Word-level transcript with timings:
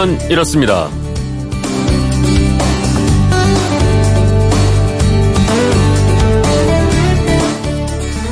그건 0.00 0.18
이렇습니다. 0.30 0.88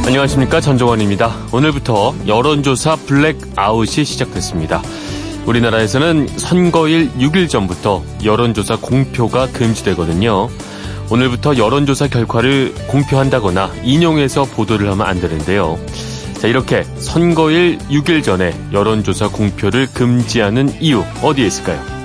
안녕하십니까 0.07 0.63
전종원입니다. 0.63 1.37
오늘부터 1.53 2.15
여론조사 2.27 2.97
블랙아웃이 3.05 4.07
시작됐습니다. 4.07 4.81
우리나라에서는 5.45 6.29
선거일 6.39 7.11
6일 7.19 7.51
전부터 7.51 8.03
여론조사 8.25 8.79
공표가 8.81 9.47
금지되거든요. 9.49 10.49
오늘부터 11.11 11.59
여론조사 11.59 12.09
결과를 12.09 12.73
공표한다거나 12.87 13.71
인용해서 13.83 14.47
보도를 14.47 14.91
하면 14.91 15.07
안 15.07 15.21
되는데요. 15.21 15.79
자, 16.39 16.47
이렇게 16.47 16.85
선거일 16.99 17.79
6일 17.91 18.23
전에 18.23 18.55
여론조사 18.73 19.29
공표를 19.29 19.89
금지하는 19.93 20.81
이유 20.81 21.03
어디에 21.21 21.47
있을까요? 21.47 21.99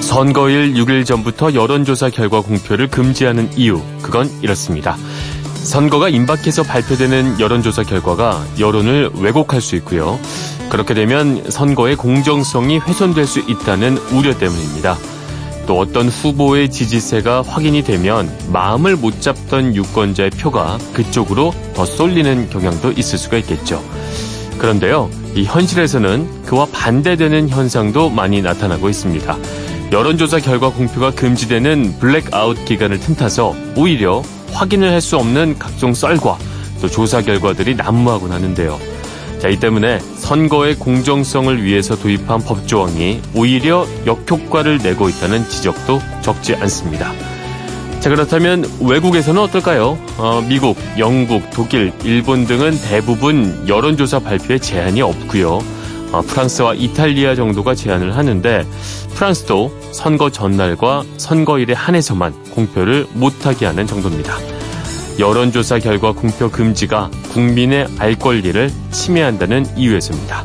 선거일 0.00 0.74
6일 0.74 1.06
전부터 1.06 1.54
여론조사 1.54 2.10
결과 2.10 2.42
공표를 2.42 2.88
금지하는 2.88 3.50
이유, 3.56 3.80
그건 4.02 4.28
이렇습니다. 4.42 4.96
선거가 5.62 6.08
임박해서 6.08 6.64
발표되는 6.64 7.40
여론조사 7.40 7.84
결과가 7.84 8.44
여론을 8.58 9.10
왜곡할 9.14 9.60
수 9.60 9.76
있고요. 9.76 10.18
그렇게 10.70 10.94
되면 10.94 11.42
선거의 11.50 11.96
공정성이 11.96 12.78
훼손될 12.78 13.26
수 13.26 13.40
있다는 13.40 13.98
우려 14.12 14.36
때문입니다. 14.36 14.96
또 15.66 15.78
어떤 15.78 16.08
후보의 16.08 16.70
지지세가 16.70 17.42
확인이 17.42 17.82
되면 17.82 18.30
마음을 18.48 18.96
못 18.96 19.20
잡던 19.20 19.76
유권자의 19.76 20.30
표가 20.30 20.78
그쪽으로 20.92 21.54
더 21.74 21.84
쏠리는 21.84 22.50
경향도 22.50 22.92
있을 22.92 23.18
수가 23.18 23.36
있겠죠. 23.38 23.82
그런데요, 24.58 25.10
이 25.34 25.44
현실에서는 25.44 26.42
그와 26.44 26.66
반대되는 26.72 27.48
현상도 27.48 28.10
많이 28.10 28.42
나타나고 28.42 28.88
있습니다. 28.88 29.36
여론조사 29.92 30.40
결과 30.40 30.70
공표가 30.70 31.10
금지되는 31.10 31.98
블랙아웃 31.98 32.64
기간을 32.64 32.98
틈타서 32.98 33.54
오히려 33.76 34.22
확인을 34.52 34.90
할 34.90 35.00
수 35.00 35.16
없는 35.16 35.58
각종 35.58 35.94
썰과 35.94 36.38
또 36.80 36.88
조사 36.88 37.22
결과들이 37.22 37.74
난무하곤 37.76 38.32
하는데요. 38.32 38.91
자, 39.42 39.48
이 39.48 39.58
때문에 39.58 39.98
선거의 39.98 40.76
공정성을 40.76 41.64
위해서 41.64 41.96
도입한 41.96 42.42
법조항이 42.44 43.22
오히려 43.34 43.88
역효과를 44.06 44.78
내고 44.78 45.08
있다는 45.08 45.48
지적도 45.48 45.98
적지 46.20 46.54
않습니다. 46.54 47.12
자, 47.98 48.08
그렇다면 48.08 48.64
외국에서는 48.80 49.42
어떨까요? 49.42 49.98
어, 50.16 50.44
미국, 50.48 50.76
영국, 50.96 51.42
독일, 51.50 51.92
일본 52.04 52.46
등은 52.46 52.70
대부분 52.82 53.64
여론조사 53.66 54.20
발표에 54.20 54.60
제한이 54.60 55.02
없고요. 55.02 55.58
어, 56.12 56.22
프랑스와 56.24 56.74
이탈리아 56.74 57.34
정도가 57.34 57.74
제안을 57.74 58.16
하는데 58.16 58.64
프랑스도 59.16 59.76
선거 59.90 60.30
전날과 60.30 61.02
선거일에 61.16 61.72
한해서만 61.72 62.32
공표를 62.52 63.08
못하게 63.14 63.66
하는 63.66 63.88
정도입니다. 63.88 64.51
여론조사 65.18 65.78
결과 65.78 66.12
공표 66.12 66.50
금지가 66.50 67.10
국민의 67.32 67.88
알 67.98 68.14
권리를 68.14 68.70
침해한다는 68.90 69.66
이유에서입니다. 69.76 70.44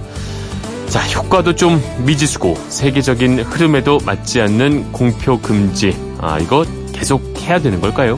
자, 0.87 1.01
효과도 1.01 1.55
좀 1.55 1.81
미지수고 2.05 2.55
세계적인 2.69 3.39
흐름에도 3.41 3.99
맞지 4.05 4.41
않는 4.41 4.91
공표 4.91 5.39
금지. 5.39 5.95
아, 6.19 6.39
이거 6.39 6.65
계속 6.93 7.21
해야 7.41 7.59
되는 7.59 7.79
걸까요? 7.81 8.17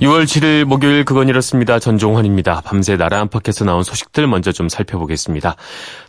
6월 0.00 0.24
7일 0.24 0.64
목요일 0.64 1.04
그건 1.04 1.28
이렇습니다. 1.28 1.78
전종환입니다. 1.78 2.62
밤새 2.62 2.96
나라 2.96 3.20
안팎에서 3.20 3.66
나온 3.66 3.82
소식들 3.82 4.26
먼저 4.26 4.50
좀 4.50 4.70
살펴보겠습니다. 4.70 5.56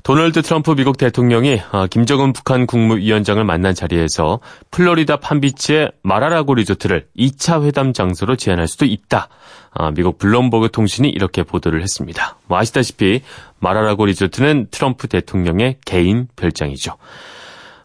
도널드 0.04 0.44
트럼프 0.44 0.72
미국 0.76 0.98
대통령이 0.98 1.62
어, 1.74 1.88
김정은 1.88 2.32
북한 2.32 2.68
국무위원장을 2.68 3.44
만난 3.44 3.76
자리에서 3.76 4.40
플로리다 4.72 5.18
팜비치의 5.18 5.92
마라라고 6.04 6.56
리조트를 6.56 7.08
2차 7.18 7.66
회담 7.66 7.92
장소로 7.92 8.38
제안할 8.38 8.70
수도 8.70 8.86
있다. 8.86 9.28
어, 9.74 9.92
미국 9.92 10.18
블룸버그 10.20 10.72
통신이 10.72 11.10
이렇게 11.10 11.44
보도를 11.44 11.82
했습니다. 11.82 12.38
뭐 12.48 12.60
아시다시피 12.60 13.22
마라라고 13.60 14.06
리조트는 14.06 14.68
트럼프 14.72 15.10
대통령의 15.10 15.80
개인 15.84 16.30
별장이죠. 16.38 16.96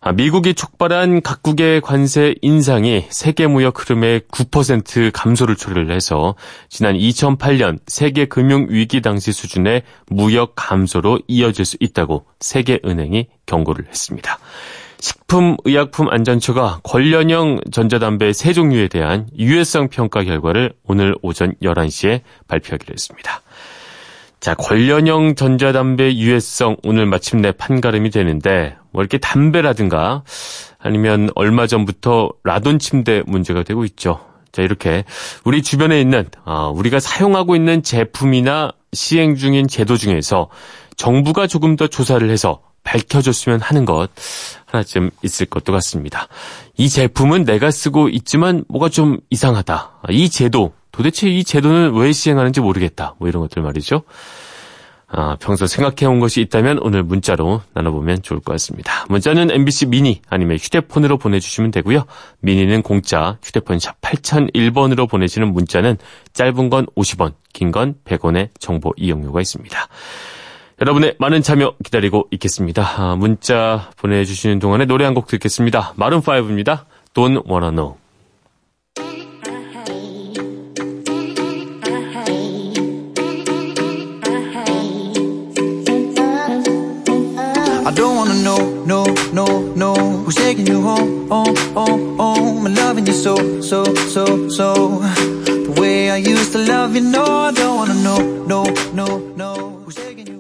아, 0.07 0.13
미국이 0.13 0.55
촉발한 0.55 1.21
각국의 1.21 1.81
관세 1.81 2.37
인상이 2.41 3.07
세계 3.11 3.49
무역 3.49 3.81
흐름의 3.81 4.21
9% 4.31 5.11
감소를 5.13 5.57
초래를 5.57 5.91
해서 5.91 6.37
지난 6.69 6.95
2008년 6.95 7.81
세계 7.89 8.27
금융 8.27 8.69
위기 8.71 9.03
당시 9.03 9.33
수준의 9.33 9.83
무역 10.07 10.53
감소로 10.55 11.19
이어질 11.27 11.65
수 11.65 11.77
있다고 11.81 12.25
세계은행이 12.39 13.27
경고를 13.47 13.87
했습니다. 13.89 14.39
식품의약품안전처가 15.01 16.83
관련형 16.85 17.63
전자담배 17.73 18.33
세 18.33 18.53
종류에 18.53 18.87
대한 18.87 19.29
유해성 19.37 19.89
평가 19.89 20.23
결과를 20.23 20.73
오늘 20.85 21.17
오전 21.21 21.53
11시에 21.61 22.21
발표하기로 22.47 22.93
했습니다. 22.93 23.43
자, 24.47 24.55
관련형 24.55 25.35
전자담배 25.35 26.19
유해성 26.19 26.77
오늘 26.85 27.05
마침내 27.05 27.51
판가름이 27.51 28.11
되는데 28.11 28.77
뭐 28.93 29.03
이렇게 29.03 29.19
담배라든가 29.19 30.23
아니면 30.79 31.31
얼마 31.35 31.67
전부터 31.67 32.31
라돈 32.45 32.79
침대 32.79 33.25
문제가 33.27 33.65
되고 33.65 33.85
있죠. 33.87 34.21
자, 34.53 34.63
이렇게 34.63 35.03
우리 35.43 35.63
주변에 35.63 36.01
있는 36.01 36.29
어, 36.45 36.73
우리가 36.73 37.01
사용하고 37.01 37.57
있는 37.57 37.83
제품이나 37.83 38.71
시행 38.93 39.35
중인 39.35 39.67
제도 39.67 39.97
중에서 39.97 40.49
정부가 40.97 41.49
조금 41.49 41.75
더 41.75 41.89
조사를 41.89 42.31
해서 42.31 42.61
밝혀줬으면 42.85 43.61
하는 43.61 43.85
것 43.85 44.11
하나쯤 44.67 45.11
있을 45.25 45.47
것도 45.47 45.73
같습니다. 45.73 46.29
이 46.77 46.89
제품은 46.89 47.47
내가 47.47 47.73
쓰고 47.73 48.11
있지만 48.11 48.65
뭐가 48.69 48.91
좀 48.91 49.19
이상하다. 49.29 50.03
이 50.11 50.31
제도 50.31 50.73
도대체 50.97 51.29
이 51.29 51.45
제도는 51.45 51.95
왜 51.95 52.13
시행하는지 52.13 52.61
모르겠다. 52.61 53.15
뭐 53.19 53.29
이런 53.29 53.43
것들 53.43 53.63
말이죠. 53.63 54.03
아, 55.09 55.37
평소 55.39 55.67
생각해온 55.69 56.19
것이 56.19 56.41
있다면 56.41 56.81
오늘 56.83 57.05
문자로 57.05 57.63
나눠보면 57.75 58.23
좋을 58.23 58.41
것 58.41 58.53
같습니다. 58.53 59.05
문자는 59.09 59.53
MBC 59.53 59.87
미니 59.87 60.21
아니면 60.29 60.57
휴대폰으로 60.57 61.17
보내주시면 61.19 61.71
되고요. 61.71 62.07
미니는 62.41 62.83
공짜, 62.83 63.39
휴대폰 63.43 63.79
샵 63.79 64.01
8001번으로 64.01 65.09
보내시는 65.09 65.53
문자는 65.53 65.97
짧은 66.33 66.71
건 66.71 66.87
50원, 66.97 67.35
긴 67.53 67.71
건 67.71 67.95
100원의 68.05 68.49
정보 68.59 68.93
이용료가 68.97 69.41
있습니다. 69.41 69.89
여러분의 70.81 71.15
많은 71.21 71.41
참여 71.41 71.75
기다리고 71.85 72.27
있겠습니다. 72.33 72.83
아, 72.97 73.17
문자 73.17 73.91
보내주시는 73.99 74.59
동안에 74.59 74.87
노래 74.87 75.05
한 75.05 75.15
곡 75.15 75.29
듣겠습니다. 75.29 75.95
마룬5입니다. 75.97 76.85
Don't 77.15 77.49
Wanna 77.49 77.71
Know. 77.71 77.97
Who's 90.27 90.35
taking 90.35 90.67
you 90.67 90.83
home, 90.83 91.29
home, 91.29 91.55
home, 91.73 92.19
home? 92.19 92.67
I'm 92.67 92.75
loving 92.75 93.07
you 93.07 93.13
so, 93.13 93.61
so, 93.61 93.85
so, 94.09 94.49
so. 94.49 94.99
The 95.45 95.73
way 95.81 96.11
I 96.11 96.17
used 96.17 96.51
to 96.51 96.59
love 96.59 96.97
you, 96.97 97.01
no, 97.01 97.23
I 97.23 97.53
don't 97.53 97.77
wanna 97.77 97.95
know, 97.95 98.45
no, 98.45 98.65
no, 98.93 99.19
no. 99.37 99.83
Who's 99.85 99.95
taking 99.95 100.27
you 100.27 100.36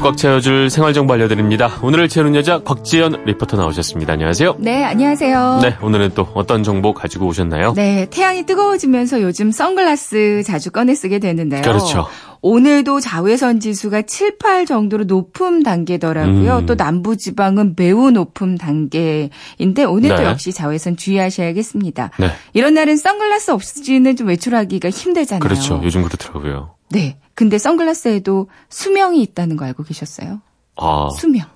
오늘을 0.00 0.12
꽉 0.12 0.16
채워줄 0.16 0.70
생활정보 0.70 1.12
알려드립니다. 1.12 1.78
오늘을 1.82 2.08
채우는 2.08 2.34
여자 2.34 2.60
곽지연 2.60 3.24
리포터 3.26 3.58
나오셨습니다. 3.58 4.14
안녕하세요. 4.14 4.56
네, 4.58 4.82
안녕하세요. 4.82 5.60
네, 5.62 5.76
오늘은 5.82 6.12
또 6.14 6.26
어떤 6.34 6.62
정보 6.62 6.94
가지고 6.94 7.26
오셨나요? 7.26 7.74
네, 7.74 8.06
태양이 8.10 8.44
뜨거워지면서 8.44 9.20
요즘 9.20 9.50
선글라스 9.50 10.42
자주 10.46 10.70
꺼내 10.70 10.94
쓰게 10.94 11.18
되는데요. 11.18 11.60
그렇죠. 11.62 12.06
오늘도 12.40 13.00
자외선 13.00 13.60
지수가 13.60 14.02
7, 14.02 14.38
8 14.38 14.64
정도로 14.64 15.04
높은 15.04 15.62
단계더라고요. 15.62 16.58
음. 16.58 16.66
또 16.66 16.74
남부 16.76 17.18
지방은 17.18 17.74
매우 17.76 18.10
높은 18.10 18.56
단계인데 18.56 19.84
오늘도 19.86 20.16
네. 20.16 20.24
역시 20.24 20.52
자외선 20.52 20.96
주의하셔야겠습니다. 20.96 22.10
네. 22.18 22.30
이런 22.54 22.72
날은 22.72 22.96
선글라스 22.96 23.50
없이는 23.50 24.16
좀 24.16 24.28
외출하기가 24.28 24.88
힘들잖아요. 24.88 25.40
그렇죠. 25.40 25.80
요즘 25.84 26.02
그렇더라고요. 26.02 26.74
네. 26.90 27.18
근데 27.40 27.56
선글라스에도 27.56 28.50
수명이 28.68 29.22
있다는 29.22 29.56
거 29.56 29.64
알고 29.64 29.82
계셨어요? 29.84 30.42
아. 30.76 31.08
수명. 31.18 31.46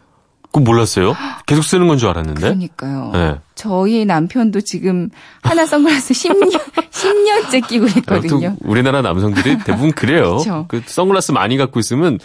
그 0.51 0.61
몰랐어요? 0.61 1.15
계속 1.45 1.63
쓰는 1.63 1.89
건 1.89 1.99
줄 1.99 2.09
알았는데. 2.09 2.41
그러니까요. 2.41 3.11
네. 3.13 3.39
저희 3.55 4.07
남편도 4.07 4.63
지금 4.63 5.11
하나 5.43 5.67
선글라스 5.67 6.15
10년 6.33 6.59
10년째 6.91 7.69
끼고 7.69 7.87
있거든요. 7.99 8.57
우리나라 8.63 9.03
남성들이 9.03 9.59
대부분 9.65 9.93
그래요. 9.93 10.39
그 10.69 10.81
선글라스 10.87 11.33
많이 11.33 11.59
갖고 11.59 11.81
있으면 11.81 12.19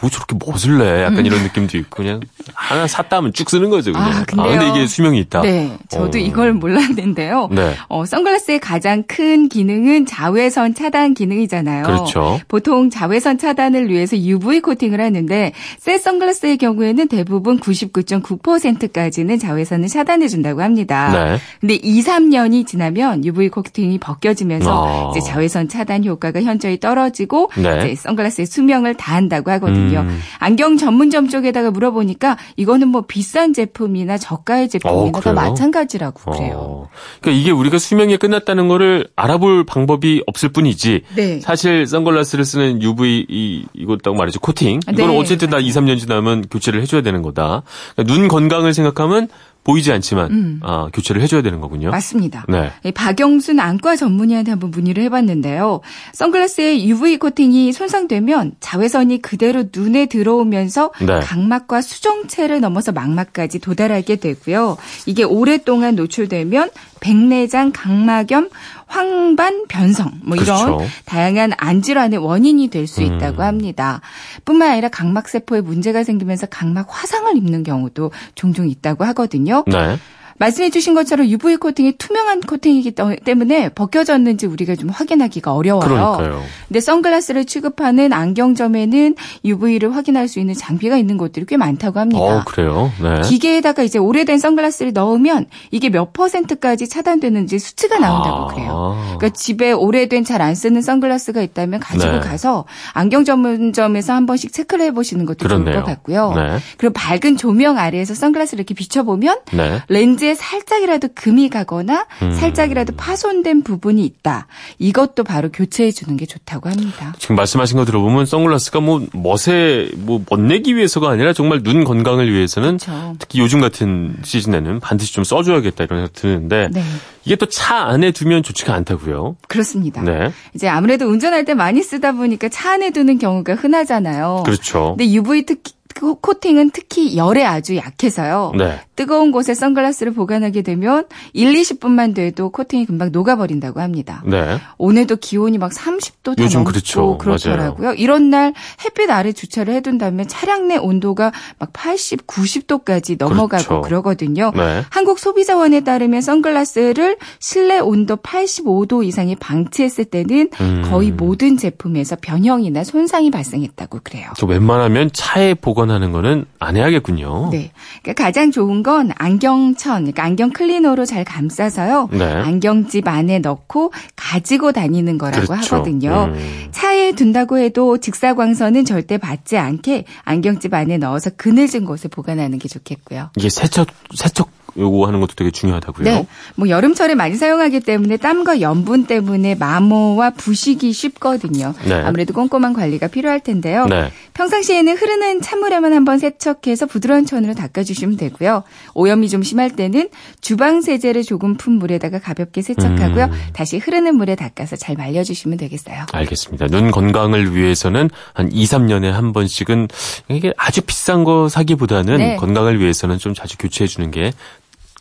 뭐 0.00 0.10
저렇게 0.10 0.36
멋을 0.38 0.78
내? 0.78 1.02
약간 1.02 1.18
음. 1.18 1.26
이런 1.26 1.42
느낌도 1.42 1.76
있고 1.78 2.02
그냥 2.02 2.20
하나 2.54 2.86
샀다 2.86 3.16
하면 3.18 3.32
쭉 3.32 3.48
쓰는 3.50 3.70
거죠. 3.70 3.92
그냥. 3.92 4.08
아, 4.08 4.24
근데요. 4.24 4.46
아, 4.46 4.48
근데 4.48 4.68
이게 4.68 4.86
수명이 4.86 5.18
있다. 5.20 5.42
네, 5.42 5.76
저도 5.88 6.18
어. 6.18 6.20
이걸 6.20 6.52
몰랐는데요. 6.52 7.48
네. 7.50 7.74
어, 7.88 8.04
선글라스의 8.04 8.60
가장 8.60 9.02
큰 9.06 9.48
기능은 9.48 10.06
자외선 10.06 10.74
차단 10.74 11.14
기능이잖아요. 11.14 11.84
그렇죠. 11.84 12.40
보통 12.48 12.90
자외선 12.90 13.38
차단을 13.38 13.88
위해서 13.90 14.16
UV 14.16 14.60
코팅을 14.60 15.00
하는데 15.00 15.52
새 15.78 15.98
선글라스의 15.98 16.58
경우에는 16.58 17.08
대부분 17.08 17.58
99.9%까지는 17.60 19.38
자외선을 19.38 19.88
차단해 19.88 20.28
준다고 20.28 20.62
합니다. 20.62 21.10
네. 21.12 21.38
근데 21.60 21.74
2, 21.74 22.02
3년이 22.02 22.66
지나면 22.66 23.24
UV 23.24 23.48
코팅이 23.48 23.98
벗겨지면서 23.98 24.82
어. 24.82 25.10
이제 25.10 25.20
자외선 25.20 25.68
차단 25.68 26.04
효과가 26.04 26.42
현저히 26.42 26.78
떨어지고 26.78 27.50
네. 27.56 27.78
이제 27.78 27.94
선글라스의 27.96 28.46
수명을 28.46 28.94
다한다고 28.94 29.50
하거든요. 29.52 29.87
있거든요. 29.88 30.00
음. 30.00 30.20
안경 30.38 30.76
전문점 30.76 31.28
쪽에다가 31.28 31.70
물어보니까 31.70 32.36
이거는 32.56 32.88
뭐 32.88 33.02
비싼 33.02 33.52
제품이나 33.52 34.18
저가의 34.18 34.68
제품이나 34.68 35.18
어, 35.18 35.20
다 35.20 35.32
마찬가지라고 35.32 36.30
그래요. 36.30 36.56
어. 36.56 36.88
그러니까 37.20 37.40
이게 37.40 37.50
우리가 37.50 37.78
수명이 37.78 38.16
끝났다는 38.18 38.68
거를 38.68 39.08
알아볼 39.16 39.64
방법이 39.64 40.22
없을 40.26 40.50
뿐이지 40.50 41.02
네. 41.16 41.40
사실 41.40 41.86
선글라스를 41.86 42.44
쓰는 42.44 42.82
UV 42.82 43.26
이, 43.28 43.66
이것도 43.74 44.14
말이죠. 44.14 44.40
코팅. 44.40 44.80
이거는 44.88 45.14
네. 45.14 45.18
어쨌든 45.18 45.50
다 45.50 45.58
2, 45.58 45.68
3년 45.70 45.98
지나면 45.98 46.44
교체를 46.50 46.82
해줘야 46.82 47.02
되는 47.02 47.22
거다. 47.22 47.62
그러니까 47.94 48.14
눈 48.14 48.28
건강을 48.28 48.74
생각하면 48.74 49.28
보이지 49.68 49.92
않지만 49.92 50.30
음. 50.30 50.60
아, 50.62 50.88
교체를 50.94 51.20
해줘야 51.20 51.42
되는 51.42 51.60
거군요. 51.60 51.90
맞습니다. 51.90 52.46
네. 52.48 52.72
박영순 52.92 53.60
안과 53.60 53.96
전문의한테 53.96 54.52
한번 54.52 54.70
문의를 54.70 55.02
해봤는데요. 55.04 55.82
선글라스의 56.14 56.88
UV 56.88 57.18
코팅이 57.18 57.74
손상되면 57.74 58.52
자외선이 58.60 59.20
그대로 59.20 59.64
눈에 59.70 60.06
들어오면서 60.06 60.92
네. 61.02 61.20
각막과 61.20 61.82
수정체를 61.82 62.62
넘어서 62.62 62.92
망막까지 62.92 63.58
도달하게 63.58 64.16
되고요. 64.16 64.78
이게 65.04 65.22
오랫동안 65.22 65.96
노출되면 65.96 66.70
백내장, 67.00 67.72
각막염, 67.72 68.50
황반 68.86 69.66
변성 69.68 70.12
뭐 70.24 70.36
이런 70.36 70.66
그렇죠. 70.66 70.86
다양한 71.04 71.52
안 71.58 71.82
질환의 71.82 72.18
원인이 72.18 72.68
될 72.68 72.88
수 72.88 73.02
있다고 73.02 73.42
음. 73.42 73.46
합니다. 73.46 74.00
뿐만 74.44 74.70
아니라 74.72 74.88
각막 74.88 75.28
세포에 75.28 75.60
문제가 75.60 76.02
생기면서 76.02 76.46
각막 76.46 76.86
화상을 76.88 77.36
입는 77.36 77.62
경우도 77.62 78.10
종종 78.34 78.68
있다고 78.68 79.04
하거든요. 79.04 79.62
네. 79.66 79.98
말씀해 80.38 80.70
주신 80.70 80.94
것처럼 80.94 81.26
UV 81.26 81.56
코팅이 81.56 81.92
투명한 81.98 82.40
코팅이기 82.40 82.94
때문에 83.24 83.68
벗겨졌는지 83.70 84.46
우리가 84.46 84.74
좀 84.76 84.88
확인하기가 84.88 85.52
어려워요. 85.52 85.86
그러니까요. 85.88 86.42
근데 86.68 86.80
선글라스를 86.80 87.44
취급하는 87.44 88.12
안경점에는 88.12 89.14
UV를 89.44 89.94
확인할 89.94 90.28
수 90.28 90.38
있는 90.38 90.54
장비가 90.54 90.96
있는 90.96 91.18
곳들이 91.18 91.44
꽤 91.46 91.56
많다고 91.56 92.00
합니다. 92.00 92.20
어, 92.22 92.42
그래요? 92.46 92.90
네. 93.02 93.20
기계에다가 93.22 93.82
이제 93.82 93.98
오래된 93.98 94.38
선글라스를 94.38 94.92
넣으면 94.92 95.46
이게 95.70 95.90
몇 95.90 96.12
퍼센트까지 96.12 96.88
차단되는지 96.88 97.58
수치가 97.58 97.98
나온다고 97.98 98.36
아. 98.36 98.46
그래요. 98.46 98.96
그러니까 99.18 99.28
집에 99.30 99.72
오래된 99.72 100.24
잘 100.24 100.38
안 100.38 100.54
쓰는 100.54 100.82
선글라스가 100.82 101.42
있다면 101.42 101.80
가지고 101.80 102.12
네. 102.12 102.20
가서 102.20 102.64
안경 102.92 103.24
전문점에서 103.24 104.12
한 104.12 104.24
번씩 104.24 104.52
체크를 104.52 104.84
해보시는 104.86 105.26
것도 105.26 105.38
그렇네요. 105.48 105.72
좋을 105.72 105.82
것 105.82 105.84
같고요. 105.90 106.32
네. 106.36 106.58
그리고 106.76 106.92
밝은 106.92 107.36
조명 107.36 107.76
아래에서 107.76 108.14
선글라스를 108.14 108.60
이렇게 108.60 108.74
비춰보면 108.74 109.38
네. 109.52 109.82
렌즈 109.88 110.27
렌즈에 110.28 110.34
살짝이라도 110.34 111.08
금이 111.14 111.48
가거나 111.48 112.06
음. 112.22 112.32
살짝이라도 112.32 112.94
파손된 112.96 113.62
부분이 113.62 114.04
있다. 114.04 114.46
이것도 114.78 115.24
바로 115.24 115.50
교체해 115.50 115.90
주는 115.90 116.16
게 116.16 116.26
좋다고 116.26 116.68
합니다. 116.68 117.14
지금 117.18 117.36
말씀하신 117.36 117.78
거 117.78 117.84
들어보면 117.84 118.26
선글라스가 118.26 118.80
뭐 118.80 119.06
멋에 119.12 119.88
뭐 119.96 120.22
멋내기 120.28 120.76
위해서가 120.76 121.08
아니라 121.10 121.32
정말 121.32 121.62
눈 121.62 121.84
건강을 121.84 122.32
위해서는 122.32 122.78
그렇죠. 122.78 123.16
특히 123.18 123.40
요즘 123.40 123.60
같은 123.60 124.16
시즌에는 124.22 124.80
반드시 124.80 125.14
좀 125.14 125.24
써줘야겠다 125.24 125.84
이런 125.84 126.00
생각 126.00 126.12
드는데 126.12 126.68
네. 126.72 126.82
이게 127.24 127.36
또 127.36 127.46
차 127.48 127.76
안에 127.86 128.12
두면 128.12 128.42
좋지가 128.42 128.72
않다고요. 128.74 129.36
그렇습니다. 129.48 130.02
네. 130.02 130.30
이제 130.54 130.68
아무래도 130.68 131.06
운전할 131.06 131.44
때 131.44 131.54
많이 131.54 131.82
쓰다 131.82 132.12
보니까 132.12 132.48
차 132.48 132.72
안에 132.72 132.90
두는 132.90 133.18
경우가 133.18 133.54
흔하잖아요. 133.56 134.42
그렇죠. 134.44 134.94
근데 134.96 135.10
UV 135.12 135.44
특히 135.44 135.72
코팅은 136.00 136.70
특히 136.70 137.16
열에 137.16 137.44
아주 137.44 137.76
약해서요. 137.76 138.52
네. 138.56 138.80
뜨거운 138.96 139.32
곳에 139.32 139.54
선글라스를 139.54 140.12
보관하게 140.12 140.62
되면 140.62 141.04
1, 141.32 141.52
20분만 141.54 142.14
돼도 142.14 142.50
코팅이 142.50 142.86
금방 142.86 143.10
녹아버린다고 143.12 143.80
합니다. 143.80 144.22
네. 144.26 144.58
오늘도 144.76 145.16
기온이 145.16 145.58
막 145.58 145.72
30도 145.72 146.36
다 146.36 146.42
요즘 146.42 146.58
넘고 146.58 146.70
그렇죠. 146.70 147.18
그렇더라고요. 147.18 147.82
맞아요. 147.88 147.94
이런 147.94 148.30
날 148.30 148.54
햇빛 148.84 149.10
아래 149.10 149.32
주차를 149.32 149.74
해둔다면 149.74 150.28
차량 150.28 150.68
내 150.68 150.76
온도가 150.76 151.32
막 151.58 151.70
80, 151.72 152.26
90도까지 152.26 153.18
넘어가고 153.18 153.48
그렇죠. 153.48 153.80
그러거든요. 153.82 154.52
네. 154.54 154.82
한국 154.90 155.18
소비자원에 155.18 155.80
따르면 155.80 156.20
선글라스를 156.20 157.18
실내 157.38 157.78
온도 157.78 158.16
85도 158.16 159.04
이상이 159.04 159.36
방치했을 159.36 160.04
때는 160.06 160.50
음. 160.60 160.82
거의 160.90 161.12
모든 161.12 161.56
제품에서 161.56 162.16
변형이나 162.20 162.84
손상이 162.84 163.30
발생했다고 163.30 164.00
그래요. 164.02 164.30
웬만하면 164.46 165.10
차에 165.12 165.54
보관 165.54 165.87
하는 165.90 166.12
거는 166.12 166.44
안 166.58 166.76
해야겠군요. 166.76 167.50
네. 167.50 167.70
그러니까 168.02 168.24
가장 168.24 168.50
좋은 168.50 168.82
건 168.82 169.10
안경천, 169.16 170.02
그러니까 170.02 170.24
안경 170.24 170.50
클리너로 170.50 171.04
잘 171.04 171.24
감싸서요. 171.24 172.08
네. 172.12 172.24
안경집 172.24 173.06
안에 173.06 173.38
넣고 173.40 173.92
가지고 174.16 174.72
다니는 174.72 175.18
거라고 175.18 175.46
그렇죠. 175.46 175.76
하거든요. 175.76 176.32
음. 176.32 176.68
차에 176.70 177.12
둔다고 177.12 177.58
해도 177.58 177.98
직사광선은 177.98 178.84
절대 178.84 179.18
받지 179.18 179.56
않게 179.56 180.04
안경집 180.24 180.74
안에 180.74 180.98
넣어서 180.98 181.30
그늘진 181.36 181.84
곳에 181.84 182.08
보관하는 182.08 182.58
게 182.58 182.68
좋겠고요. 182.68 183.30
이게 183.36 183.48
세척 183.48 183.88
세척 184.14 184.57
요구하는 184.78 185.20
것도 185.20 185.34
되게 185.34 185.50
중요하다고요. 185.50 186.04
네. 186.04 186.26
뭐 186.54 186.68
여름철에 186.68 187.14
많이 187.14 187.34
사용하기 187.34 187.80
때문에 187.80 188.16
땀과 188.16 188.60
염분 188.60 189.06
때문에 189.06 189.54
마모와 189.54 190.30
부식이 190.30 190.92
쉽거든요. 190.92 191.74
네. 191.84 191.94
아무래도 191.94 192.32
꼼꼼한 192.34 192.72
관리가 192.72 193.08
필요할 193.08 193.40
텐데요. 193.40 193.86
네. 193.86 194.10
평상시에는 194.34 194.96
흐르는 194.96 195.40
찬물에만 195.42 195.92
한번 195.92 196.18
세척해서 196.18 196.86
부드러운 196.86 197.26
천으로 197.26 197.54
닦아주시면 197.54 198.16
되고요. 198.16 198.62
오염이 198.94 199.28
좀 199.28 199.42
심할 199.42 199.70
때는 199.70 200.08
주방 200.40 200.80
세제를 200.80 201.24
조금 201.24 201.56
푼 201.56 201.74
물에다가 201.74 202.18
가볍게 202.18 202.62
세척하고요. 202.62 203.24
음. 203.24 203.32
다시 203.52 203.78
흐르는 203.78 204.16
물에 204.16 204.36
닦아서 204.36 204.76
잘 204.76 204.96
말려주시면 204.96 205.58
되겠어요. 205.58 206.06
알겠습니다. 206.12 206.68
눈 206.68 206.90
건강을 206.90 207.54
위해서는 207.54 208.10
한 208.32 208.50
2, 208.52 208.64
3년에 208.64 209.10
한 209.10 209.32
번씩은 209.32 209.88
이게 210.28 210.52
아주 210.56 210.82
비싼 210.82 211.24
거 211.24 211.48
사기보다는 211.48 212.16
네. 212.18 212.36
건강을 212.36 212.80
위해서는 212.80 213.18
좀 213.18 213.34
자주 213.34 213.56
교체해 213.58 213.88
주는 213.88 214.10
게 214.10 214.32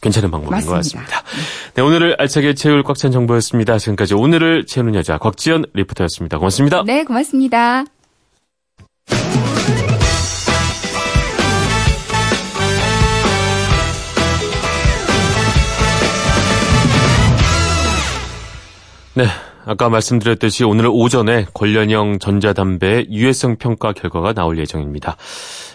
괜찮은 0.02 0.30
방법인 0.32 0.52
맞습니다. 0.52 0.72
것 0.72 0.78
같습니다. 0.78 1.24
네, 1.76 1.82
오늘을 1.82 2.16
알차게 2.20 2.54
채울 2.54 2.84
꽉 2.84 2.98
찬 2.98 3.12
정보였습니다. 3.12 3.78
지금까지 3.78 4.14
오늘을 4.14 4.66
채우는 4.66 4.96
여자 4.96 5.18
곽지연 5.18 5.66
리포터였습니다. 5.74 6.38
고맙습니다. 6.38 6.84
네, 6.86 7.04
고맙습니다. 7.04 7.84
네. 19.16 19.26
아까 19.66 19.90
말씀드렸듯이 19.90 20.64
오늘 20.64 20.88
오전에 20.88 21.46
관련형 21.54 22.20
전자담배 22.20 23.08
유해성 23.12 23.58
평가 23.58 23.92
결과가 23.92 24.32
나올 24.32 24.58
예정입니다. 24.60 25.18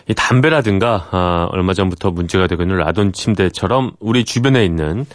이 0.08 0.14
담배라든가 0.14 1.08
아, 1.10 1.48
얼마 1.50 1.74
전부터 1.74 2.10
문제가 2.10 2.46
되고 2.46 2.62
있는 2.62 2.76
라돈 2.76 3.12
침대처럼 3.12 3.92
우리 4.00 4.24
주변에 4.24 4.64
있는 4.64 5.06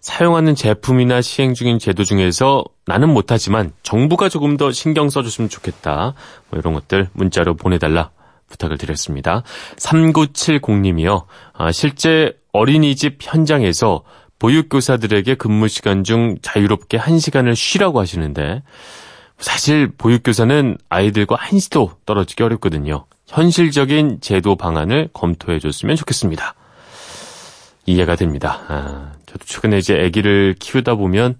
사용하는 0.00 0.54
제품이나 0.54 1.20
시행 1.20 1.54
중인 1.54 1.78
제도 1.78 2.04
중에서 2.04 2.64
나는 2.86 3.12
못하지만 3.12 3.72
정부가 3.82 4.28
조금 4.28 4.56
더 4.56 4.72
신경 4.72 5.10
써줬으면 5.10 5.48
좋겠다. 5.48 6.14
뭐 6.50 6.58
이런 6.58 6.74
것들 6.74 7.08
문자로 7.12 7.54
보내달라 7.54 8.10
부탁을 8.48 8.78
드렸습니다. 8.78 9.42
3970님이요. 9.76 11.24
아, 11.52 11.72
실제 11.72 12.32
어린이집 12.52 13.18
현장에서 13.20 14.02
보육교사들에게 14.38 15.34
근무 15.36 15.68
시간 15.68 16.02
중 16.02 16.36
자유롭게 16.42 16.98
1시간을 16.98 17.54
쉬라고 17.54 18.00
하시는데 18.00 18.62
사실 19.38 19.90
보육교사는 19.96 20.76
아이들과 20.88 21.36
한시도 21.38 21.92
떨어지기 22.06 22.42
어렵거든요. 22.42 23.06
현실적인 23.30 24.18
제도 24.20 24.56
방안을 24.56 25.10
검토해 25.12 25.60
줬으면 25.60 25.96
좋겠습니다. 25.96 26.54
이해가 27.86 28.16
됩니다. 28.16 28.60
아, 28.68 29.12
저도 29.26 29.44
최근에 29.44 29.78
이제 29.78 29.94
아기를 29.94 30.56
키우다 30.58 30.96
보면 30.96 31.38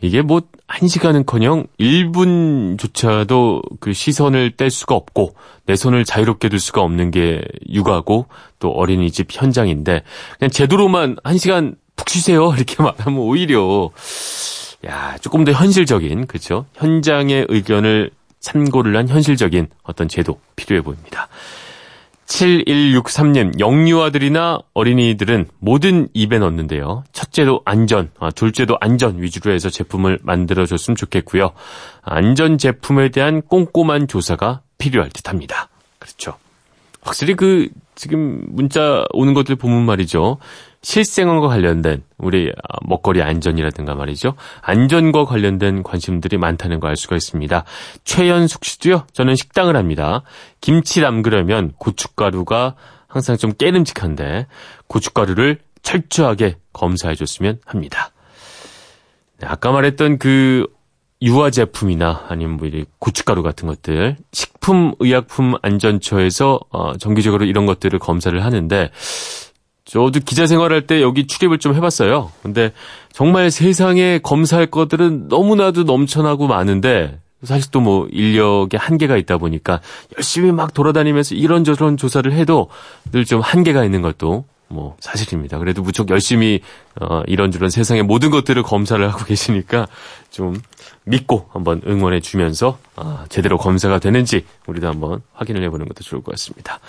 이게 0.00 0.22
뭐 0.22 0.42
1시간은커녕 0.66 1.68
1분조차도 1.78 3.80
그 3.80 3.92
시선을 3.92 4.56
뗄 4.56 4.70
수가 4.70 4.94
없고 4.94 5.34
내 5.66 5.76
손을 5.76 6.04
자유롭게 6.04 6.48
둘 6.48 6.58
수가 6.58 6.82
없는 6.82 7.10
게 7.10 7.42
육아고 7.70 8.26
또 8.58 8.70
어린이집 8.70 9.28
현장인데 9.30 10.02
그냥 10.38 10.50
제도로만 10.50 11.16
1시간 11.16 11.76
푹 11.96 12.10
쉬세요 12.10 12.52
이렇게 12.56 12.82
말하면 12.82 13.20
오히려 13.20 13.90
야 14.86 15.16
조금 15.20 15.44
더 15.44 15.52
현실적인 15.52 16.26
그렇죠 16.26 16.66
현장의 16.74 17.46
의견을 17.48 18.10
참고를 18.44 18.94
한 18.96 19.08
현실적인 19.08 19.68
어떤 19.82 20.06
제도 20.06 20.38
필요해 20.54 20.82
보입니다. 20.82 21.28
7163님, 22.26 23.58
영유아들이나 23.58 24.58
어린이들은 24.72 25.46
모든 25.58 26.08
입에 26.14 26.38
넣는데요. 26.38 27.04
첫째도 27.12 27.62
안전, 27.64 28.10
아, 28.18 28.30
둘째도 28.30 28.76
안전 28.80 29.20
위주로 29.20 29.52
해서 29.52 29.68
제품을 29.70 30.20
만들어줬으면 30.22 30.96
좋겠고요. 30.96 31.52
안전 32.02 32.56
제품에 32.58 33.10
대한 33.10 33.42
꼼꼼한 33.42 34.08
조사가 34.08 34.62
필요할 34.78 35.10
듯 35.10 35.28
합니다. 35.28 35.68
그렇죠. 35.98 36.34
확실히 37.02 37.34
그, 37.34 37.68
지금 37.94 38.44
문자 38.48 39.04
오는 39.12 39.34
것들 39.34 39.56
보면 39.56 39.84
말이죠. 39.84 40.38
실생활과 40.84 41.48
관련된 41.48 42.04
우리 42.18 42.52
먹거리 42.86 43.22
안전이라든가 43.22 43.94
말이죠. 43.94 44.34
안전과 44.60 45.24
관련된 45.24 45.82
관심들이 45.82 46.36
많다는 46.36 46.78
걸알 46.78 46.96
수가 46.96 47.16
있습니다. 47.16 47.64
최연숙 48.04 48.62
씨도요. 48.64 49.06
저는 49.12 49.34
식당을 49.34 49.76
합니다. 49.76 50.22
김치 50.60 51.00
담그려면 51.00 51.72
고춧가루가 51.78 52.74
항상 53.08 53.38
좀 53.38 53.54
깨름직한데 53.54 54.46
고춧가루를 54.86 55.60
철저하게 55.82 56.58
검사해 56.72 57.14
줬으면 57.14 57.60
합니다. 57.64 58.10
네, 59.40 59.46
아까 59.48 59.72
말했던 59.72 60.18
그 60.18 60.66
유화 61.22 61.50
제품이나 61.50 62.26
아니면 62.28 62.58
뭐 62.58 62.68
고춧가루 62.98 63.42
같은 63.42 63.66
것들 63.68 64.18
식품의약품안전처에서 64.32 66.60
어, 66.70 66.98
정기적으로 66.98 67.46
이런 67.46 67.64
것들을 67.64 67.98
검사를 67.98 68.44
하는데 68.44 68.90
저도 69.84 70.20
기자 70.24 70.46
생활할 70.46 70.86
때 70.86 71.02
여기 71.02 71.26
출입을 71.26 71.58
좀 71.58 71.74
해봤어요. 71.74 72.32
근데 72.42 72.72
정말 73.12 73.50
세상에 73.50 74.18
검사할 74.22 74.66
것들은 74.66 75.28
너무나도 75.28 75.84
넘쳐나고 75.84 76.46
많은데 76.46 77.18
사실 77.42 77.70
또 77.70 77.80
뭐 77.80 78.08
인력의 78.10 78.80
한계가 78.80 79.18
있다 79.18 79.36
보니까 79.36 79.80
열심히 80.16 80.50
막 80.52 80.72
돌아다니면서 80.72 81.34
이런저런 81.34 81.98
조사를 81.98 82.32
해도 82.32 82.70
늘 83.12 83.26
좀 83.26 83.40
한계가 83.42 83.84
있는 83.84 84.00
것도 84.00 84.46
뭐 84.68 84.96
사실입니다. 85.00 85.58
그래도 85.58 85.82
무척 85.82 86.08
열심히 86.08 86.60
어 86.98 87.22
이런저런 87.26 87.68
세상의 87.68 88.02
모든 88.04 88.30
것들을 88.30 88.62
검사를 88.62 89.06
하고 89.12 89.22
계시니까 89.26 89.86
좀 90.30 90.58
믿고 91.04 91.50
한번 91.52 91.82
응원해 91.86 92.20
주면서 92.20 92.78
아 92.96 93.26
제대로 93.28 93.58
검사가 93.58 93.98
되는지 93.98 94.46
우리도 94.66 94.88
한번 94.88 95.20
확인을 95.34 95.62
해보는 95.64 95.86
것도 95.86 96.02
좋을 96.02 96.22
것 96.22 96.30
같습니다. 96.32 96.80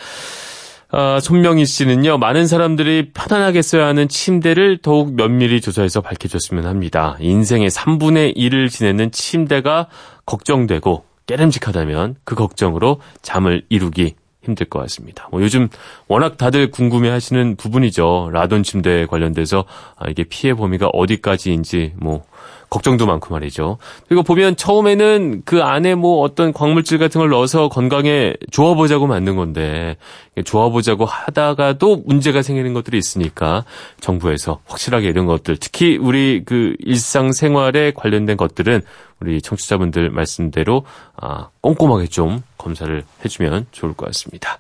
아, 0.92 1.20
손명희 1.20 1.66
씨는요, 1.66 2.18
많은 2.20 2.48
사람들이 2.48 3.12
편안하게 3.14 3.62
써야 3.62 3.88
하는 3.88 4.08
침대를 4.08 4.78
더욱 4.78 5.16
면밀히 5.16 5.60
조사해서 5.60 6.02
밝혀줬으면 6.02 6.66
합니다. 6.66 7.18
인생의 7.20 7.70
3분의 7.70 8.38
1을 8.38 8.70
지내는 8.70 9.12
침대가 9.12 9.88
걱정되고 10.26 11.04
깨름직하다면 11.26 12.18
그 12.24 12.36
걱정으로 12.36 13.00
잠을 13.22 13.64
이루기 13.70 14.16
힘들 14.44 14.68
것 14.68 14.80
같습니다. 14.80 15.28
뭐 15.32 15.42
요즘 15.42 15.70
워낙 16.08 16.38
다들 16.38 16.70
궁금해 16.70 17.10
하시는 17.10 17.56
부분이죠. 17.56 18.30
라돈 18.32 18.62
침대에 18.62 19.08
관련돼서 19.08 19.66
아, 19.98 20.08
이게 20.08 20.24
피해 20.24 20.54
범위가 20.54 20.88
어디까지인지 20.94 21.94
뭐 21.98 22.24
걱정도 22.70 23.06
많고 23.06 23.34
말이죠. 23.34 23.78
그리고 24.08 24.24
보면 24.24 24.56
처음에는 24.56 25.44
그 25.46 25.64
안에 25.64 25.96
뭐 25.96 26.22
어떤 26.22 26.54
광물질 26.54 26.98
같은 26.98 27.20
걸 27.20 27.30
넣어서 27.30 27.70
건강에 27.70 28.34
좋아보자고 28.52 29.08
만든 29.08 29.36
건데 29.36 29.98
좋아보자고 30.44 31.06
하다가도 31.06 32.04
문제가 32.06 32.42
생기는 32.42 32.74
것들이 32.74 32.98
있으니까 32.98 33.66
정부에서 34.02 34.60
확실하게 34.66 35.08
이런 35.08 35.26
것들 35.26 35.58
특히 35.58 35.98
우리 35.98 36.44
그 36.46 36.76
일상생활에 36.80 37.92
관련된 37.96 38.38
것들은 38.38 38.82
우리 39.20 39.42
청취자분들 39.42 40.10
말씀대로 40.10 40.86
아, 41.16 41.50
꼼꼼하게 41.62 42.08
좀 42.08 42.44
검사를 42.58 43.04
해주면 43.24 43.68
좋을 43.72 43.94
것 43.94 44.08
같습니다. 44.08 44.58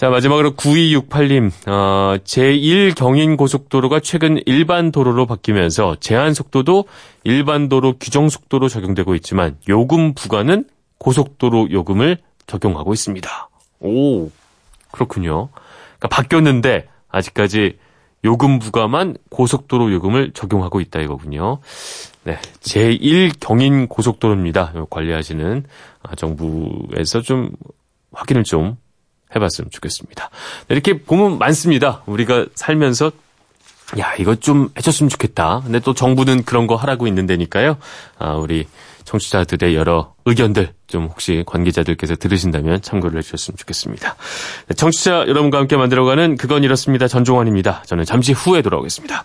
자, 0.00 0.08
마지막으로 0.08 0.52
9268님, 0.52 1.50
어, 1.68 2.16
제1 2.24 2.94
경인고속도로가 2.96 4.00
최근 4.00 4.40
일반 4.46 4.92
도로로 4.92 5.26
바뀌면서 5.26 5.96
제한 6.00 6.32
속도도 6.32 6.86
일반 7.22 7.68
도로 7.68 7.98
규정 8.00 8.30
속도로 8.30 8.70
적용되고 8.70 9.14
있지만 9.16 9.58
요금 9.68 10.14
부과는 10.14 10.64
고속도로 10.96 11.70
요금을 11.70 12.16
적용하고 12.46 12.94
있습니다. 12.94 13.50
오, 13.80 14.30
그렇군요. 14.90 15.50
그러니까 15.98 16.08
바뀌었는데 16.08 16.88
아직까지 17.10 17.76
요금 18.24 18.58
부과만 18.58 19.18
고속도로 19.28 19.92
요금을 19.92 20.30
적용하고 20.32 20.80
있다 20.80 21.00
이거군요. 21.00 21.58
네, 22.24 22.38
제1 22.60 23.34
경인 23.38 23.86
고속도로입니다. 23.86 24.72
관리하시는 24.88 25.64
아, 26.02 26.14
정부에서 26.14 27.20
좀 27.20 27.50
확인을 28.12 28.44
좀 28.44 28.78
해봤으면 29.34 29.70
좋겠습니다. 29.70 30.30
네, 30.68 30.74
이렇게 30.74 30.98
보면 30.98 31.38
많습니다. 31.38 32.02
우리가 32.06 32.46
살면서 32.54 33.12
야 33.98 34.14
이거 34.18 34.36
좀 34.36 34.70
해줬으면 34.76 35.08
좋겠다. 35.08 35.62
근데 35.64 35.80
또 35.80 35.94
정부는 35.94 36.44
그런 36.44 36.66
거 36.66 36.76
하라고 36.76 37.06
있는 37.06 37.26
데니까요. 37.26 37.76
아, 38.18 38.34
우리 38.34 38.66
청취자들의 39.04 39.74
여러 39.74 40.14
의견들 40.24 40.72
좀 40.86 41.06
혹시 41.06 41.42
관계자들께서 41.46 42.16
들으신다면 42.16 42.82
참고를 42.82 43.18
해주셨으면 43.18 43.56
좋겠습니다. 43.56 44.16
네, 44.68 44.74
청취자 44.74 45.26
여러분과 45.26 45.58
함께 45.58 45.76
만들어가는 45.76 46.36
그건 46.36 46.62
이렇습니다. 46.62 47.08
전종환입니다. 47.08 47.82
저는 47.86 48.04
잠시 48.04 48.32
후에 48.32 48.62
돌아오겠습니다. 48.62 49.24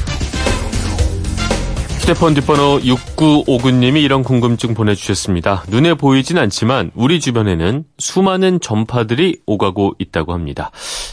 휴대폰 2.11 2.33
뒷번호 2.33 2.79
6959님이 2.79 4.03
이런 4.03 4.21
궁금증 4.21 4.73
보내주셨습니다. 4.73 5.63
눈에 5.69 5.93
보이진 5.93 6.37
않지만 6.37 6.91
우리 6.93 7.21
주변에는 7.21 7.85
수많은 7.99 8.59
전파들이 8.59 9.39
오가고 9.45 9.93
있다고 9.97 10.33
합니다. 10.33 10.71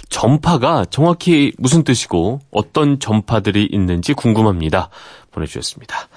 전파가 0.09 0.87
정확히 0.91 1.53
무슨 1.57 1.85
뜻이고 1.85 2.41
어떤 2.51 2.99
전파들이 2.99 3.69
있는지 3.71 4.13
궁금합니다. 4.13 4.91
보내주셨습니다. 5.31 6.09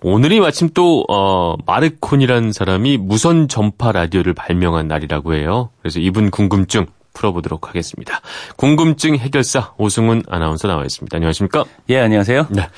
오늘이 0.00 0.38
마침 0.38 0.68
또 0.74 1.04
어, 1.08 1.56
마르콘이라는 1.66 2.52
사람이 2.52 2.98
무선 2.98 3.48
전파 3.48 3.90
라디오를 3.90 4.34
발명한 4.34 4.86
날이라고 4.86 5.34
해요. 5.34 5.70
그래서 5.82 5.98
이분 5.98 6.30
궁금증 6.30 6.86
풀어보도록 7.14 7.68
하겠습니다. 7.68 8.20
궁금증 8.56 9.16
해결사 9.16 9.72
오승훈 9.78 10.22
아나운서 10.28 10.68
나와 10.68 10.84
있습니다. 10.84 11.16
안녕하십니까? 11.16 11.64
예, 11.88 11.98
안녕하세요. 11.98 12.46
네. 12.50 12.68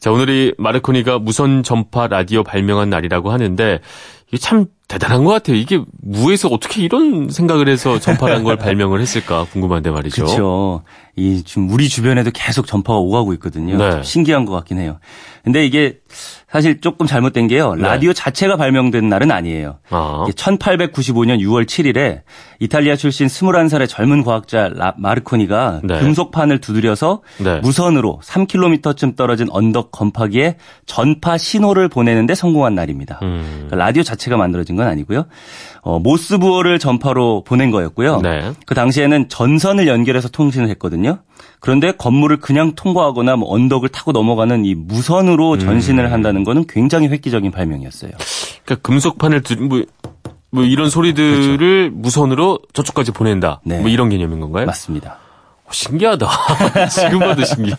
자, 0.00 0.10
오늘이 0.10 0.54
마르코니가 0.58 1.18
무선 1.18 1.62
전파 1.62 2.06
라디오 2.06 2.42
발명한 2.42 2.90
날이라고 2.90 3.30
하는데 3.30 3.80
이게 4.28 4.36
참 4.36 4.66
대단한 4.88 5.24
것 5.24 5.30
같아요. 5.32 5.56
이게 5.56 5.80
무에서 6.02 6.48
어떻게 6.48 6.82
이런 6.82 7.30
생각을 7.30 7.68
해서 7.68 7.98
전파라는 7.98 8.44
걸 8.44 8.56
발명을 8.58 9.00
했을까 9.00 9.44
궁금한데 9.52 9.90
말이죠. 9.90 10.24
그렇죠. 10.24 10.82
이 11.16 11.42
지금 11.44 11.70
우리 11.70 11.88
주변에도 11.88 12.30
계속 12.32 12.66
전파가 12.66 12.98
오가고 12.98 13.32
있거든요. 13.34 13.76
네. 13.76 14.02
신기한 14.02 14.44
것 14.44 14.52
같긴 14.52 14.78
해요. 14.78 14.98
근데 15.44 15.64
이게 15.64 15.98
사실 16.50 16.80
조금 16.80 17.06
잘못된 17.06 17.46
게요. 17.46 17.74
네. 17.74 17.82
라디오 17.82 18.14
자체가 18.14 18.56
발명된 18.56 19.06
날은 19.08 19.30
아니에요. 19.30 19.80
아. 19.90 20.24
1895년 20.34 21.40
6월 21.40 21.66
7일에 21.66 22.22
이탈리아 22.58 22.96
출신 22.96 23.26
21살의 23.26 23.86
젊은 23.86 24.24
과학자 24.24 24.70
라, 24.72 24.94
마르코니가 24.96 25.82
네. 25.84 26.00
금속판을 26.00 26.60
두드려서 26.60 27.20
네. 27.38 27.60
무선으로 27.60 28.20
3km쯤 28.24 29.14
떨어진 29.14 29.48
언덕 29.50 29.90
건파기에 29.90 30.56
전파 30.86 31.36
신호를 31.36 31.88
보내는데 31.88 32.34
성공한 32.34 32.74
날입니다. 32.74 33.18
음. 33.22 33.66
그러니까 33.66 33.76
라디오 33.76 34.02
자체가 34.02 34.38
만들어진 34.38 34.74
건 34.74 34.86
아니고요. 34.86 35.26
어, 35.88 35.98
모스 35.98 36.36
부호를 36.36 36.78
전파로 36.78 37.44
보낸 37.46 37.70
거였고요. 37.70 38.20
네. 38.20 38.52
그 38.66 38.74
당시에는 38.74 39.30
전선을 39.30 39.88
연결해서 39.88 40.28
통신을 40.28 40.68
했거든요. 40.68 41.20
그런데 41.60 41.92
건물을 41.92 42.40
그냥 42.40 42.74
통과하거나 42.74 43.36
뭐 43.36 43.54
언덕을 43.54 43.88
타고 43.88 44.12
넘어가는 44.12 44.66
이 44.66 44.74
무선으로 44.74 45.52
음. 45.52 45.58
전신을 45.58 46.04
음. 46.04 46.12
한다는 46.12 46.44
거는 46.44 46.66
굉장히 46.68 47.08
획기적인 47.08 47.52
발명이었어요. 47.52 48.10
그러니까 48.66 48.86
금속판을 48.86 49.40
두, 49.40 49.56
뭐, 49.62 49.82
뭐 50.50 50.62
이런 50.62 50.90
소리들을 50.90 51.56
그렇죠. 51.56 51.96
무선으로 51.96 52.58
저쪽까지 52.74 53.12
보낸다. 53.12 53.62
네. 53.64 53.80
뭐 53.80 53.88
이런 53.88 54.10
개념인 54.10 54.40
건가요? 54.40 54.66
맞습니다. 54.66 55.16
어, 55.64 55.70
신기하다. 55.72 56.28
지금 56.92 57.20
봐도 57.20 57.46
신기해. 57.46 57.76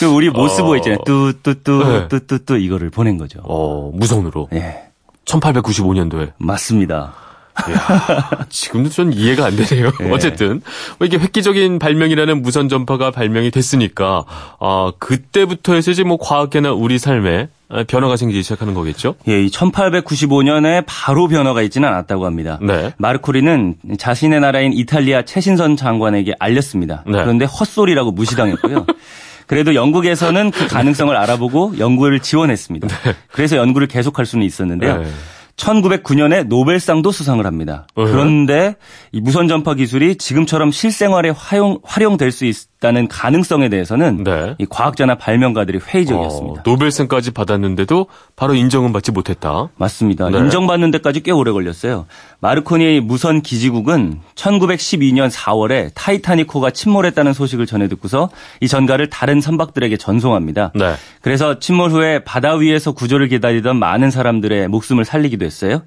그 0.00 0.06
우리 0.06 0.30
모스보 0.30 0.72
어... 0.72 0.76
있잖아요. 0.76 1.00
뚜뚜뚜 1.04 2.08
뚜뚜뚜 2.08 2.54
네. 2.54 2.60
이거를 2.60 2.88
보낸 2.88 3.18
거죠. 3.18 3.40
어, 3.42 3.90
무선으로. 3.92 4.48
네. 4.50 4.86
1895년도에. 5.26 6.32
맞습니다. 6.38 7.28
이야, 7.68 8.46
지금도 8.48 8.90
좀 8.90 9.12
이해가 9.12 9.46
안 9.46 9.56
되네요. 9.56 9.90
네. 10.00 10.10
어쨌든 10.12 10.62
뭐 10.98 11.06
이게 11.06 11.18
획기적인 11.18 11.78
발명이라는 11.78 12.42
무선 12.42 12.68
전파가 12.68 13.10
발명이 13.10 13.50
됐으니까 13.50 14.24
아 14.60 14.92
그때부터 14.98 15.74
해서 15.74 15.90
이제 15.90 16.04
뭐 16.04 16.16
과학계나 16.16 16.72
우리 16.72 16.98
삶에 16.98 17.48
변화가 17.86 18.16
생기기 18.16 18.42
시작하는 18.42 18.74
거겠죠? 18.74 19.14
예, 19.28 19.46
1895년에 19.46 20.84
바로 20.86 21.28
변화가 21.28 21.62
있지는 21.62 21.88
않았다고 21.88 22.26
합니다. 22.26 22.58
네. 22.62 22.92
마르코리는 22.98 23.76
자신의 23.98 24.40
나라인 24.40 24.72
이탈리아 24.72 25.22
최신선 25.22 25.76
장관에게 25.76 26.34
알렸습니다. 26.38 27.04
네. 27.06 27.12
그런데 27.12 27.44
헛소리라고 27.44 28.12
무시당했고요. 28.12 28.86
그래도 29.46 29.74
영국에서는 29.74 30.52
그 30.52 30.68
가능성을 30.68 31.16
알아보고 31.16 31.74
연구를 31.78 32.20
지원했습니다. 32.20 32.86
네. 32.86 33.14
그래서 33.32 33.56
연구를 33.56 33.88
계속할 33.88 34.24
수는 34.24 34.46
있었는데요. 34.46 35.04
네. 35.56 35.64
1909년에 35.64 36.46
노벨상도 36.46 37.12
수상을 37.12 37.44
합니다. 37.44 37.86
그런데 37.94 38.76
이 39.12 39.20
무선 39.20 39.48
전파 39.48 39.74
기술이 39.74 40.16
지금처럼 40.16 40.70
실생활에 40.70 41.30
활용 41.30 41.78
활용될 41.82 42.32
수 42.32 42.44
있, 42.44 42.69
있다는 42.80 43.06
가능성에 43.08 43.68
대해서는 43.68 44.24
네. 44.24 44.56
이 44.58 44.66
과학자나 44.68 45.16
발명가들이 45.16 45.78
회의적이었습니다. 45.78 46.60
어, 46.60 46.62
노벨상까지 46.64 47.30
받았는데도 47.30 48.06
바로 48.34 48.54
인정은 48.54 48.92
받지 48.92 49.12
못했다. 49.12 49.68
맞습니다. 49.76 50.30
네. 50.30 50.38
인정받는 50.38 50.90
데까지 50.90 51.20
꽤 51.22 51.30
오래 51.30 51.52
걸렸어요. 51.52 52.06
마르코니의 52.40 53.02
무선 53.02 53.42
기지국은 53.42 54.20
1912년 54.34 55.30
4월에 55.30 55.90
타이타닉호가 55.94 56.70
침몰했다는 56.70 57.34
소식을 57.34 57.66
전해 57.66 57.86
듣고서 57.88 58.30
이 58.60 58.66
전파를 58.66 59.10
다른 59.10 59.40
선박들에게 59.40 59.96
전송합니다. 59.98 60.72
네. 60.74 60.94
그래서 61.20 61.58
침몰 61.58 61.90
후에 61.90 62.24
바다 62.24 62.54
위에서 62.54 62.92
구조를 62.92 63.28
기다리던 63.28 63.78
많은 63.78 64.10
사람들의 64.10 64.68
목숨을 64.68 65.04
살리기도 65.04 65.44
했어요. 65.44 65.82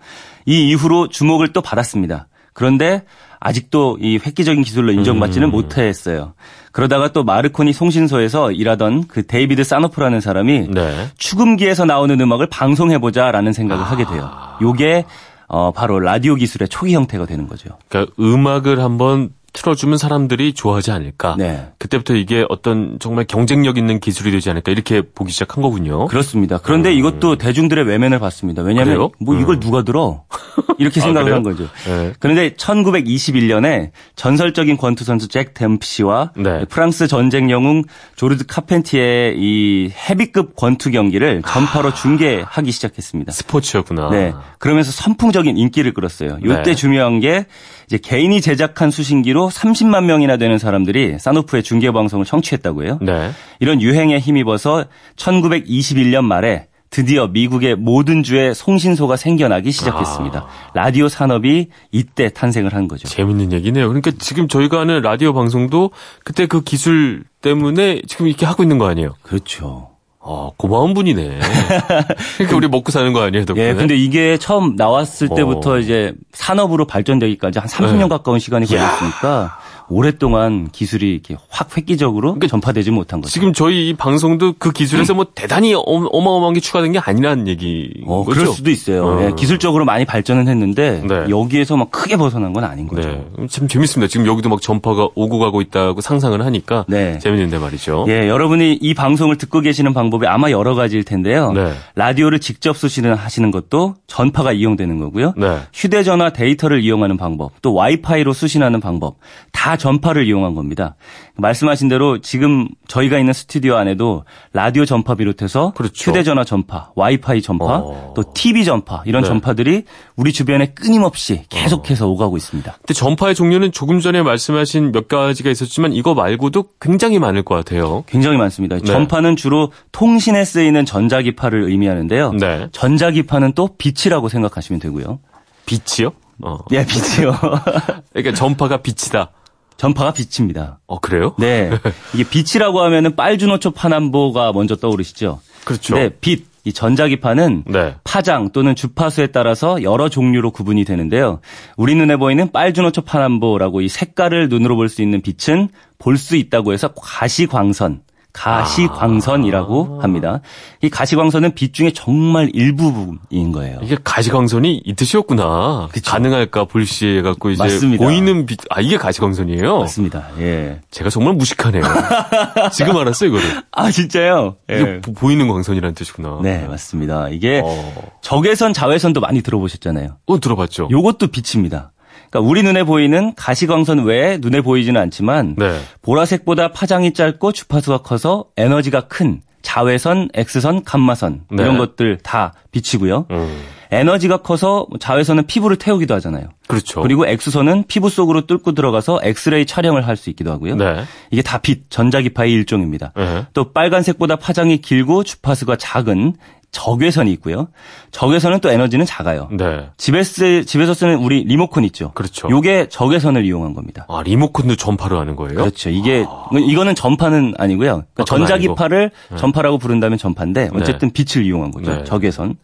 이 0.45 0.69
이후로 0.69 1.09
주목을 1.09 1.53
또 1.53 1.61
받았습니다. 1.61 2.27
그런데 2.53 3.03
아직도 3.39 3.97
이 3.99 4.19
획기적인 4.25 4.63
기술로 4.63 4.91
인정받지는 4.93 5.49
음. 5.49 5.51
못했어요. 5.51 6.33
그러다가 6.71 7.11
또 7.11 7.23
마르코니 7.23 7.73
송신소에서 7.73 8.51
일하던 8.51 9.07
그 9.07 9.25
데이비드 9.27 9.63
사노프라는 9.63 10.21
사람이 10.21 10.69
네. 10.69 11.07
축음기에서 11.17 11.85
나오는 11.85 12.19
음악을 12.19 12.47
방송해보자라는 12.47 13.53
생각을 13.53 13.83
아. 13.83 13.87
하게 13.87 14.05
돼요. 14.05 14.31
요게 14.61 15.05
어, 15.47 15.71
바로 15.71 15.99
라디오 15.99 16.35
기술의 16.35 16.69
초기 16.69 16.95
형태가 16.95 17.25
되는 17.25 17.47
거죠. 17.47 17.77
그러니까 17.89 18.13
음악을 18.19 18.79
한번 18.79 19.29
틀어주면 19.53 19.99
사람들이 19.99 20.53
좋아하지 20.53 20.91
않을까. 20.91 21.35
네. 21.37 21.67
그때부터 21.77 22.15
이게 22.15 22.43
어떤 22.49 22.97
정말 22.99 23.25
경쟁력 23.25 23.77
있는 23.77 23.99
기술이 23.99 24.31
되지 24.31 24.49
않을까 24.49 24.71
이렇게 24.71 25.01
보기 25.01 25.31
시작한 25.31 25.61
거군요. 25.61 26.07
그렇습니다. 26.07 26.57
그런데 26.57 26.91
음. 26.91 26.97
이것도 26.97 27.37
대중들의 27.37 27.85
외면을 27.85 28.19
받습니다. 28.19 28.63
왜냐하면 28.63 28.95
그래요? 28.95 29.11
뭐 29.19 29.39
이걸 29.39 29.55
음. 29.55 29.59
누가 29.59 29.83
들어 29.83 30.23
이렇게 30.79 30.99
아, 30.99 31.03
생각을 31.03 31.31
아, 31.31 31.35
한 31.35 31.43
거죠. 31.43 31.69
네. 31.85 32.13
그런데 32.19 32.49
1921년에 32.55 33.91
전설적인 34.15 34.77
권투 34.77 35.03
선수 35.03 35.27
잭 35.27 35.53
댐프시와 35.53 36.31
네. 36.35 36.65
프랑스 36.65 37.07
전쟁 37.07 37.51
영웅 37.51 37.83
조르드 38.15 38.47
카펜티의 38.47 39.35
이 39.37 39.91
헤비급 39.91 40.55
권투 40.55 40.89
경기를 40.89 41.43
전파로 41.45 41.89
아. 41.89 41.93
중계하기 41.93 42.71
시작했습니다. 42.71 43.31
스포츠였구나. 43.31 44.09
네. 44.09 44.33
그러면서 44.57 44.91
선풍적인 44.91 45.57
인기를 45.57 45.93
끌었어요. 45.93 46.39
이때 46.43 46.63
네. 46.63 46.75
중요한 46.75 47.19
게 47.19 47.45
이제 47.93 47.99
개인이 47.99 48.41
제작한 48.41 48.89
수신기로 48.89 49.49
30만 49.49 50.05
명이나 50.05 50.37
되는 50.37 50.57
사람들이 50.57 51.19
사노프의 51.19 51.61
중계 51.61 51.91
방송을 51.91 52.25
청취했다고 52.25 52.85
해요. 52.85 52.97
네. 53.03 53.29
이런 53.59 53.83
유행에 53.83 54.17
힘입어서 54.17 54.85
1921년 55.15 56.23
말에 56.23 56.69
드디어 56.89 57.27
미국의 57.27 57.75
모든 57.75 58.23
주에 58.23 58.55
송신소가 58.55 59.15
생겨나기 59.15 59.71
시작했습니다. 59.71 60.39
아. 60.39 60.71
라디오 60.73 61.07
산업이 61.07 61.67
이때 61.91 62.29
탄생을 62.29 62.73
한 62.73 62.87
거죠. 62.87 63.07
재밌는 63.07 63.51
얘기네요. 63.51 63.87
그러니까 63.87 64.09
지금 64.17 64.47
저희가 64.47 64.79
하는 64.79 65.01
라디오 65.01 65.33
방송도 65.33 65.91
그때 66.23 66.47
그 66.47 66.63
기술 66.63 67.23
때문에 67.41 68.01
지금 68.07 68.27
이렇게 68.27 68.47
하고 68.47 68.63
있는 68.63 68.79
거 68.79 68.87
아니에요? 68.87 69.13
그렇죠. 69.21 69.92
아, 70.25 70.51
고마운 70.55 70.93
분이네. 70.93 71.39
그러니까 72.37 72.57
우리 72.57 72.67
먹고 72.69 72.91
사는 72.93 73.11
거 73.11 73.21
아니에요, 73.21 73.43
덕분에? 73.45 73.69
예, 73.69 73.73
근데 73.73 73.95
이게 73.97 74.37
처음 74.37 74.75
나왔을 74.77 75.27
때부터 75.27 75.71
어. 75.73 75.79
이제 75.79 76.13
산업으로 76.31 76.87
발전되기까지 76.87 77.59
한 77.59 77.67
30년 77.67 77.97
네. 78.03 78.07
가까운 78.07 78.39
시간이 78.39 78.65
걸렸으니까 78.65 79.59
오랫동안 79.93 80.69
기술이 80.71 81.11
이렇게 81.11 81.35
확 81.49 81.77
획기적으로 81.77 82.29
그러니까 82.29 82.47
전파되지 82.47 82.91
못한 82.91 83.21
거죠. 83.21 83.31
지금 83.31 83.53
저희 83.53 83.89
이 83.89 83.93
방송도 83.93 84.55
그 84.57 84.71
기술에서 84.71 85.13
뭐 85.13 85.27
대단히 85.35 85.73
어마어마한 85.75 86.53
게 86.53 86.59
추가된 86.59 86.91
게 86.91 86.99
아니라는 86.99 87.47
얘기. 87.47 87.91
어, 88.05 88.23
그럴 88.23 88.47
수도 88.47 88.71
있어요. 88.71 89.05
어. 89.05 89.19
네, 89.19 89.31
기술적으로 89.35 89.85
많이 89.85 90.05
발전은 90.05 90.47
했는데 90.47 91.03
네. 91.07 91.29
여기에서 91.29 91.77
막 91.77 91.91
크게 91.91 92.17
벗어난 92.17 92.53
건 92.53 92.63
아닌 92.63 92.87
거죠. 92.87 93.07
네. 93.37 93.47
참 93.47 93.67
재밌습니다. 93.67 94.09
지금 94.09 94.25
여기도 94.25 94.49
막 94.49 94.61
전파가 94.61 95.09
오고 95.13 95.39
가고 95.39 95.61
있다고 95.61 96.01
상상을 96.01 96.43
하니까 96.43 96.85
네. 96.87 97.19
재밌는데 97.19 97.59
말이죠. 97.59 98.05
예, 98.07 98.27
여러분이 98.27 98.79
이 98.81 98.93
방송을 98.93 99.37
듣고 99.37 99.61
계시는 99.61 99.93
방법이 99.93 100.25
아마 100.25 100.49
여러 100.49 100.73
가지일 100.73 101.03
텐데요. 101.03 101.51
네. 101.51 101.73
라디오를 101.95 102.39
직접 102.39 102.75
쓰시는 102.75 103.13
하시는 103.13 103.51
것도 103.51 103.95
전파가 104.07 104.51
이용되는 104.51 104.97
거고요. 104.99 105.33
네. 105.37 105.59
휴대전화 105.73 106.31
데이터를 106.31 106.83
이용하는 106.83 107.17
방법, 107.17 107.51
또 107.61 107.73
와이파이로 107.73 108.33
수신하는 108.33 108.79
방법 108.79 109.17
다 109.51 109.77
전파를 109.83 110.25
이용한 110.27 110.55
겁니다. 110.55 110.95
말씀하신 111.35 111.89
대로 111.89 112.21
지금 112.21 112.69
저희가 112.87 113.19
있는 113.19 113.33
스튜디오 113.33 113.75
안에도 113.75 114.23
라디오 114.53 114.85
전파 114.85 115.15
비롯해서 115.15 115.73
그렇죠. 115.75 116.09
휴대전화 116.09 116.45
전파, 116.45 116.91
와이파이 116.95 117.41
전파, 117.41 117.79
어. 117.79 118.13
또 118.15 118.23
TV 118.33 118.63
전파 118.63 119.03
이런 119.05 119.23
네. 119.23 119.27
전파들이 119.27 119.83
우리 120.15 120.31
주변에 120.31 120.67
끊임없이 120.67 121.43
계속해서 121.49 122.07
어. 122.07 122.09
오가고 122.11 122.37
있습니다. 122.37 122.71
근데 122.71 122.93
전파의 122.93 123.35
종류는 123.35 123.73
조금 123.73 123.99
전에 123.99 124.21
말씀하신 124.21 124.93
몇 124.93 125.09
가지가 125.09 125.49
있었지만 125.49 125.91
이거 125.91 126.13
말고도 126.13 126.69
굉장히 126.79 127.19
많을 127.19 127.43
것 127.43 127.55
같아요. 127.55 128.05
굉장히 128.07 128.37
많습니다. 128.37 128.77
네. 128.77 128.85
전파는 128.85 129.35
주로 129.35 129.73
통신에 129.91 130.45
쓰이는 130.45 130.85
전자기파를 130.85 131.63
의미하는데요. 131.63 132.31
네. 132.39 132.69
전자기파는 132.71 133.51
또 133.51 133.75
빛이라고 133.77 134.29
생각하시면 134.29 134.79
되고요. 134.79 135.19
빛이요? 135.65 136.13
어. 136.41 136.59
예, 136.71 136.85
빛이요. 136.85 137.33
그러니까 138.13 138.33
전파가 138.33 138.77
빛이다. 138.77 139.31
전파가 139.77 140.13
빛입니다. 140.13 140.79
어, 140.87 140.99
그래요? 140.99 141.35
네. 141.39 141.69
이게 142.13 142.23
빛이라고 142.23 142.81
하면은 142.81 143.15
빨주노초 143.15 143.71
파남보가 143.71 144.51
먼저 144.53 144.75
떠오르시죠? 144.75 145.41
그렇죠. 145.65 145.95
네, 145.95 146.09
빛. 146.21 146.51
이 146.65 146.71
전자기파는 146.71 147.65
네. 147.67 147.95
파장 148.05 148.51
또는 148.53 148.73
주파수에 148.73 149.27
따라서 149.27 149.83
여러 149.83 150.07
종류로 150.07 150.51
구분이 150.51 150.85
되는데요. 150.85 151.41
우리 151.75 151.93
눈에 151.93 152.15
보이는 152.15 152.53
빨주노초 152.53 153.01
파남보라고 153.01 153.81
이 153.81 153.89
색깔을 153.89 154.47
눈으로 154.47 154.77
볼 154.77 154.87
수 154.87 155.01
있는 155.01 155.21
빛은 155.21 155.67
볼 155.99 156.17
수 156.17 156.37
있다고 156.37 156.71
해서 156.71 156.93
가시광선 156.93 158.03
가시광선이라고 158.33 159.99
아. 159.99 160.03
합니다. 160.03 160.41
이 160.81 160.89
가시광선은 160.89 161.53
빛 161.53 161.73
중에 161.73 161.93
정말 161.93 162.49
일부분인 162.53 163.51
거예요. 163.53 163.79
이게 163.81 163.95
가시광선이 164.03 164.81
이 164.83 164.93
뜻이었구나. 164.95 165.87
그쵸? 165.91 166.11
가능할까 166.11 166.65
불시해 166.65 167.21
갖고 167.21 167.51
이제 167.51 167.63
맞습니다. 167.63 168.03
보이는 168.03 168.45
빛. 168.45 168.59
아 168.69 168.81
이게 168.81 168.97
가시광선이에요. 168.97 169.79
맞습니다. 169.79 170.27
예. 170.39 170.81
제가 170.91 171.09
정말 171.09 171.35
무식하네요. 171.35 171.83
지금 172.73 172.97
알았어요 172.97 173.29
이거를. 173.29 173.63
아 173.71 173.91
진짜요? 173.91 174.57
이게 174.69 174.79
예. 174.79 175.01
보, 175.01 175.31
이는 175.31 175.47
광선이라는 175.47 175.93
뜻이구나. 175.95 176.39
네 176.41 176.67
맞습니다. 176.67 177.29
이게 177.29 177.61
어. 177.63 178.11
적외선 178.21 178.73
자외선도 178.73 179.21
많이 179.21 179.41
들어보셨잖아요. 179.41 180.17
어 180.25 180.39
들어봤죠. 180.39 180.89
요것도 180.91 181.27
빛입니다. 181.27 181.92
그러니까 182.33 182.49
우리 182.49 182.63
눈에 182.63 182.83
보이는 182.83 183.35
가시광선 183.35 184.05
외에 184.05 184.39
눈에 184.41 184.61
보이지는 184.61 184.99
않지만 184.99 185.55
네. 185.55 185.79
보라색보다 186.01 186.71
파장이 186.71 187.13
짧고 187.13 187.51
주파수가 187.51 187.99
커서 187.99 188.45
에너지가 188.57 189.01
큰 189.01 189.41
자외선, 189.61 190.29
X선, 190.33 190.83
감마선 190.83 191.43
네. 191.51 191.63
이런 191.63 191.77
것들 191.77 192.17
다 192.23 192.53
비치고요. 192.71 193.27
음. 193.29 193.61
에너지가 193.91 194.37
커서 194.37 194.87
자외선은 194.99 195.45
피부를 195.45 195.77
태우기도 195.77 196.15
하잖아요. 196.15 196.49
그렇죠. 196.67 197.01
그리고 197.01 197.27
X선은 197.27 197.83
피부 197.87 198.09
속으로 198.09 198.47
뚫고 198.47 198.71
들어가서 198.71 199.19
엑스레이 199.21 199.67
촬영을 199.67 200.07
할 200.07 200.17
수 200.17 200.31
있기도 200.31 200.51
하고요. 200.51 200.75
네. 200.75 201.03
이게 201.29 201.43
다 201.43 201.59
빛, 201.59 201.91
전자기파의 201.91 202.51
일종입니다. 202.51 203.13
네. 203.15 203.45
또 203.53 203.71
빨간색보다 203.71 204.37
파장이 204.37 204.79
길고 204.79 205.23
주파수가 205.23 205.75
작은 205.75 206.33
적외선이 206.73 207.31
있고요. 207.33 207.67
적외선은 208.11 208.59
또 208.59 208.69
에너지는 208.69 209.05
작아요. 209.05 209.47
네. 209.51 209.89
집에서 209.95 210.63
집에서 210.63 210.93
쓰는 210.93 211.15
우리 211.19 211.43
리모컨 211.45 211.85
있죠. 211.85 212.11
그렇죠. 212.13 212.49
요게 212.49 212.89
적외선을 212.89 213.45
이용한 213.45 213.73
겁니다. 213.73 214.05
아 214.09 214.21
리모컨도 214.23 214.75
전파로 214.75 215.17
하는 215.19 215.37
거예요? 215.37 215.53
그렇죠. 215.55 215.89
이게 215.89 216.25
아. 216.27 216.49
이거는 216.51 216.95
전파는 216.95 217.53
아니고요. 217.57 218.03
그러니까 218.13 218.23
전자기파를 218.25 219.11
네. 219.31 219.37
전파라고 219.37 219.77
부른다면 219.77 220.17
전파인데 220.17 220.65
네. 220.65 220.69
어쨌든 220.73 221.11
네. 221.11 221.23
빛을 221.23 221.45
이용한 221.45 221.71
거죠. 221.71 221.91
네. 221.95 222.03
적외선. 222.03 222.55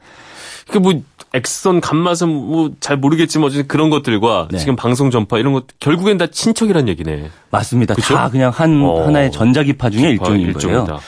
그뭐 0.68 1.02
엑선, 1.34 1.80
감마선 1.82 2.30
뭐 2.30 2.70
잘 2.80 2.98
모르겠지만 2.98 3.48
어쨌든 3.48 3.68
그런 3.68 3.90
것들과 3.92 4.48
네. 4.52 4.58
지금 4.58 4.76
방송 4.76 5.12
전파 5.12 5.38
이런 5.38 5.54
것 5.54 5.66
결국엔 5.80 6.18
다 6.18 6.26
친척이란 6.28 6.88
얘기네. 6.88 7.30
맞습니다. 7.52 7.94
그쵸? 7.94 8.16
다 8.16 8.30
그냥 8.30 8.52
한 8.54 8.82
어. 8.84 9.06
하나의 9.06 9.32
전자기파 9.32 9.92
중에 9.92 10.10
일종인 10.10 10.42
일종이다. 10.42 10.84
거예요. 10.86 11.00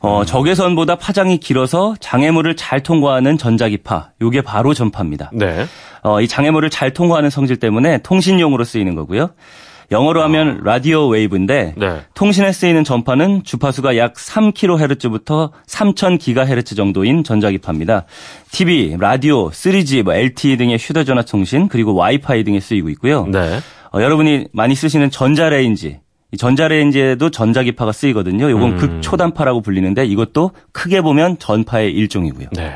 어, 0.00 0.24
적외선보다 0.24 0.96
파장이 0.96 1.38
길어서 1.38 1.94
장애물을 2.00 2.56
잘 2.56 2.82
통과하는 2.82 3.36
전자기파. 3.38 4.10
요게 4.20 4.42
바로 4.42 4.74
전파입니다. 4.74 5.30
네. 5.32 5.66
어, 6.02 6.20
이 6.20 6.28
장애물을 6.28 6.70
잘 6.70 6.92
통과하는 6.92 7.30
성질 7.30 7.56
때문에 7.56 7.98
통신용으로 7.98 8.64
쓰이는 8.64 8.94
거고요. 8.94 9.30
영어로 9.90 10.22
하면 10.24 10.60
라디오 10.64 11.08
웨이브인데 11.08 11.74
네. 11.76 12.00
통신에 12.12 12.52
쓰이는 12.52 12.84
전파는 12.84 13.42
주파수가 13.42 13.96
약 13.96 14.14
3kHz부터 14.14 15.50
3000GHz 15.66 16.76
정도인 16.76 17.24
전자기파입니다. 17.24 18.04
TV, 18.50 18.96
라디오, 19.00 19.48
3G, 19.48 20.02
뭐 20.02 20.12
LTE 20.12 20.58
등의 20.58 20.76
휴대전화 20.78 21.22
통신 21.22 21.68
그리고 21.68 21.94
와이파이 21.94 22.44
등에 22.44 22.60
쓰이고 22.60 22.90
있고요. 22.90 23.26
네. 23.26 23.60
어, 23.94 24.02
여러분이 24.02 24.48
많이 24.52 24.74
쓰시는 24.74 25.10
전자레인지 25.10 25.88
이 25.88 26.07
전자레인지에도 26.36 27.30
전자기파가 27.30 27.92
쓰이거든요. 27.92 28.50
이건 28.50 28.72
음. 28.72 28.76
극초단파라고 28.76 29.62
불리는데 29.62 30.04
이것도 30.06 30.50
크게 30.72 31.00
보면 31.00 31.38
전파의 31.38 31.92
일종이고요. 31.92 32.48
네. 32.52 32.74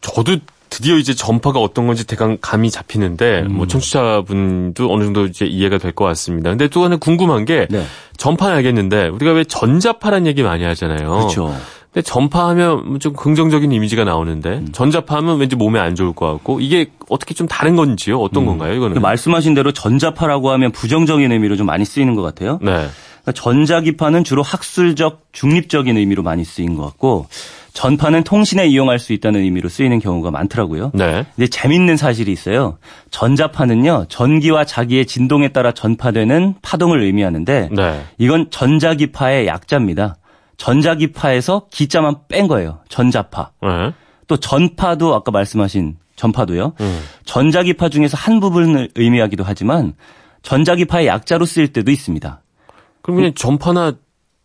저도 0.00 0.36
드디어 0.70 0.96
이제 0.96 1.14
전파가 1.14 1.60
어떤 1.60 1.86
건지 1.86 2.06
대강 2.06 2.38
감이 2.40 2.70
잡히는데 2.70 3.42
음. 3.42 3.52
뭐 3.54 3.66
청취자분도 3.66 4.92
어느 4.92 5.04
정도 5.04 5.26
이제 5.26 5.44
이해가 5.44 5.78
될 5.78 5.92
것 5.92 6.04
같습니다. 6.06 6.50
근데 6.50 6.68
또 6.68 6.84
하나 6.84 6.96
궁금한 6.96 7.44
게 7.44 7.66
네. 7.70 7.84
전파는 8.16 8.56
알겠는데 8.56 9.08
우리가 9.08 9.32
왜 9.32 9.44
전자파란 9.44 10.26
얘기 10.26 10.42
많이 10.42 10.64
하잖아요. 10.64 11.10
그렇죠. 11.10 11.54
근데 11.92 12.02
전파하면 12.02 13.00
좀 13.00 13.14
긍정적인 13.14 13.72
이미지가 13.72 14.04
나오는데 14.04 14.50
음. 14.50 14.68
전자파하면 14.72 15.38
왠지 15.38 15.56
몸에 15.56 15.80
안 15.80 15.94
좋을 15.94 16.12
것 16.12 16.30
같고 16.32 16.60
이게 16.60 16.90
어떻게 17.08 17.34
좀 17.34 17.48
다른 17.48 17.76
건지요? 17.76 18.20
어떤 18.20 18.42
음. 18.42 18.46
건가요? 18.48 18.74
이거는 18.74 18.94
그 18.94 18.98
말씀하신 18.98 19.54
대로 19.54 19.72
전자파라고 19.72 20.50
하면 20.50 20.72
부정적인 20.72 21.32
의미로 21.32 21.56
좀 21.56 21.66
많이 21.66 21.84
쓰이는 21.84 22.14
것 22.14 22.22
같아요. 22.22 22.58
네. 22.60 22.88
그러니까 23.22 23.32
전자기파는 23.34 24.24
주로 24.24 24.42
학술적 24.42 25.24
중립적인 25.32 25.96
의미로 25.96 26.22
많이 26.22 26.44
쓰인 26.44 26.76
것 26.76 26.84
같고 26.84 27.26
전파는 27.72 28.24
통신에 28.24 28.66
이용할 28.66 28.98
수 28.98 29.12
있다는 29.12 29.40
의미로 29.40 29.68
쓰이는 29.68 30.00
경우가 30.00 30.30
많더라고요. 30.30 30.90
네. 30.94 31.24
근데 31.36 31.48
재밌는 31.48 31.96
사실이 31.96 32.32
있어요. 32.32 32.78
전자파는요, 33.10 34.06
전기와 34.08 34.64
자기의 34.64 35.06
진동에 35.06 35.48
따라 35.48 35.72
전파되는 35.72 36.56
파동을 36.60 37.02
의미하는데 37.02 37.68
네. 37.70 38.02
이건 38.18 38.50
전자기파의 38.50 39.46
약자입니다. 39.46 40.16
전자기파에서 40.58 41.68
기자만 41.70 42.16
뺀 42.28 42.46
거예요. 42.48 42.80
전자파. 42.88 43.52
네. 43.62 43.92
또 44.26 44.36
전파도 44.36 45.14
아까 45.14 45.30
말씀하신 45.30 45.96
전파도요. 46.16 46.74
음. 46.80 47.00
전자기파 47.24 47.88
중에서 47.88 48.16
한 48.16 48.40
부분을 48.40 48.90
의미하기도 48.94 49.44
하지만 49.44 49.94
전자기파의 50.42 51.06
약자로 51.06 51.46
쓰일 51.46 51.72
때도 51.72 51.90
있습니다. 51.90 52.42
그러면 53.00 53.34
전파나 53.34 53.94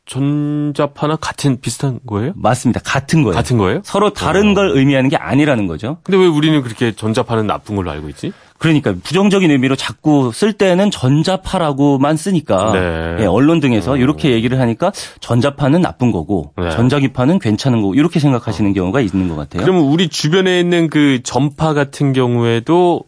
전자파나 0.06 1.16
같은 1.16 1.60
비슷한 1.62 2.00
거예요? 2.06 2.34
맞습니다. 2.36 2.82
같은 2.84 3.24
거예요. 3.24 3.36
같은 3.36 3.58
거예요? 3.58 3.82
서로 3.84 4.12
다른 4.12 4.52
어. 4.52 4.54
걸 4.54 4.72
의미하는 4.76 5.10
게 5.10 5.16
아니라는 5.16 5.68
거죠. 5.68 5.98
근데 6.04 6.18
왜 6.18 6.28
우리는 6.28 6.62
그렇게 6.62 6.92
전자파는 6.92 7.48
나쁜 7.48 7.76
걸로 7.76 7.90
알고 7.92 8.10
있지? 8.10 8.34
그러니까 8.58 8.94
부정적인 9.04 9.52
의미로 9.52 9.76
자꾸 9.76 10.32
쓸 10.34 10.54
때는 10.54 10.90
전자파라고만 10.90 12.16
쓰니까 12.16 12.72
네. 12.72 13.24
예, 13.24 13.26
언론 13.26 13.60
등에서 13.60 13.94
어. 13.94 13.98
이렇게 13.98 14.32
얘기를 14.32 14.60
하니까 14.60 14.92
전자파는 15.20 15.82
나쁜 15.82 16.12
거고 16.12 16.54
네. 16.58 16.70
전자기파는 16.70 17.40
괜찮은 17.40 17.82
거고 17.82 17.94
이렇게 17.96 18.20
생각하시는 18.20 18.72
어. 18.72 18.74
경우가 18.74 19.02
있는 19.02 19.28
것 19.28 19.36
같아요. 19.36 19.64
그러면 19.64 19.84
우리 19.84 20.08
주변에 20.08 20.60
있는 20.60 20.90
그 20.90 21.20
전파 21.24 21.74
같은 21.74 22.14
경우에도 22.14 23.04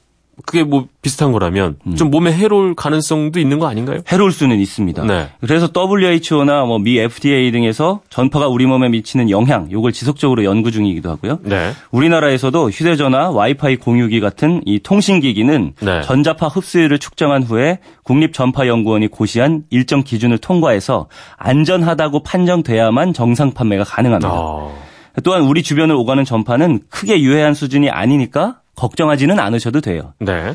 그게 0.45 0.63
뭐 0.63 0.87
비슷한 1.01 1.31
거라면 1.31 1.77
음. 1.87 1.95
좀 1.95 2.11
몸에 2.11 2.31
해로울 2.33 2.75
가능성도 2.75 3.39
있는 3.39 3.59
거 3.59 3.67
아닌가요? 3.67 4.01
해로울 4.07 4.31
수는 4.31 4.59
있습니다. 4.59 5.05
네. 5.05 5.29
그래서 5.41 5.69
WHO나 5.75 6.65
뭐 6.65 6.79
미 6.79 6.99
FDA 6.99 7.51
등에서 7.51 8.01
전파가 8.09 8.47
우리 8.47 8.65
몸에 8.65 8.89
미치는 8.89 9.29
영향, 9.29 9.71
요걸 9.71 9.91
지속적으로 9.91 10.43
연구 10.43 10.71
중이기도 10.71 11.09
하고요. 11.09 11.39
네. 11.43 11.71
우리나라에서도 11.91 12.69
휴대전화, 12.69 13.31
와이파이 13.31 13.77
공유기 13.77 14.19
같은 14.19 14.61
이 14.65 14.79
통신기기는 14.79 15.73
네. 15.81 16.01
전자파 16.01 16.47
흡수율을 16.47 16.99
측정한 16.99 17.43
후에 17.43 17.79
국립전파연구원이 18.03 19.07
고시한 19.07 19.63
일정 19.69 20.03
기준을 20.03 20.37
통과해서 20.37 21.07
안전하다고 21.37 22.23
판정돼야만 22.23 23.13
정상 23.13 23.51
판매가 23.51 23.83
가능합니다. 23.83 24.29
어. 24.31 24.75
또한 25.23 25.43
우리 25.43 25.63
주변을 25.63 25.95
오가는 25.95 26.23
전파는 26.25 26.81
크게 26.89 27.21
유해한 27.21 27.53
수준이 27.53 27.89
아니니까 27.89 28.57
걱정하지는 28.75 29.39
않으셔도 29.39 29.81
돼요. 29.81 30.13
네. 30.19 30.53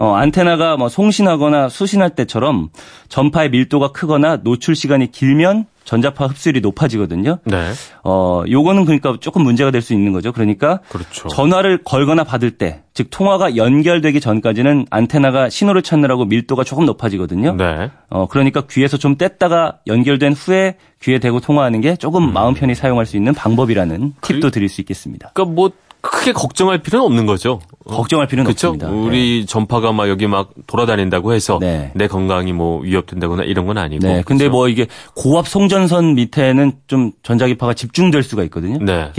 어, 0.00 0.14
안테나가 0.14 0.76
뭐 0.76 0.88
송신하거나 0.88 1.68
수신할 1.68 2.10
때처럼 2.10 2.68
전파의 3.08 3.50
밀도가 3.50 3.90
크거나 3.90 4.36
노출 4.44 4.76
시간이 4.76 5.10
길면 5.10 5.66
전자파 5.84 6.26
흡수율이 6.26 6.60
높아지거든요. 6.60 7.38
네. 7.44 7.72
어, 8.04 8.44
요거는 8.48 8.84
그러니까 8.84 9.16
조금 9.20 9.42
문제가 9.42 9.70
될 9.72 9.80
수 9.82 9.94
있는 9.94 10.12
거죠. 10.12 10.32
그러니까 10.32 10.80
그렇죠. 10.90 11.28
전화를 11.28 11.78
걸거나 11.82 12.22
받을 12.24 12.52
때, 12.52 12.82
즉 12.94 13.08
통화가 13.10 13.56
연결되기 13.56 14.20
전까지는 14.20 14.86
안테나가 14.90 15.48
신호를 15.48 15.82
찾느라고 15.82 16.26
밀도가 16.26 16.62
조금 16.62 16.84
높아지거든요. 16.86 17.54
네. 17.54 17.90
어, 18.10 18.28
그러니까 18.28 18.64
귀에서 18.70 18.98
좀 18.98 19.16
뗐다가 19.16 19.78
연결된 19.88 20.34
후에 20.34 20.76
귀에 21.02 21.18
대고 21.18 21.40
통화하는 21.40 21.80
게 21.80 21.96
조금 21.96 22.22
음. 22.22 22.32
마음 22.34 22.54
편히 22.54 22.74
사용할 22.74 23.06
수 23.06 23.16
있는 23.16 23.32
방법이라는 23.32 24.12
팁도 24.20 24.50
드릴 24.50 24.68
수 24.68 24.80
있겠습니다. 24.82 25.30
그러니까 25.32 25.54
뭐 25.54 25.70
크게 26.10 26.32
걱정할 26.32 26.78
필요는 26.78 27.04
없는 27.06 27.26
거죠. 27.26 27.60
걱정할 27.86 28.26
필요는 28.26 28.50
그쵸? 28.50 28.68
없습니다. 28.68 28.88
우리 28.90 29.40
네. 29.40 29.46
전파가 29.46 29.92
막 29.92 30.08
여기 30.08 30.26
막 30.26 30.50
돌아다닌다고 30.66 31.32
해서 31.32 31.58
네. 31.60 31.90
내 31.94 32.06
건강이 32.06 32.52
뭐 32.52 32.80
위협된다거나 32.80 33.44
이런 33.44 33.66
건 33.66 33.78
아니고. 33.78 34.06
네. 34.06 34.22
근데 34.26 34.44
그쵸? 34.44 34.52
뭐 34.52 34.68
이게 34.68 34.86
고압 35.14 35.48
송전선 35.48 36.14
밑에는 36.14 36.72
좀 36.86 37.12
전자기파가 37.22 37.74
집중될 37.74 38.22
수가 38.22 38.42
있거든요. 38.44 38.78
네. 38.84 39.10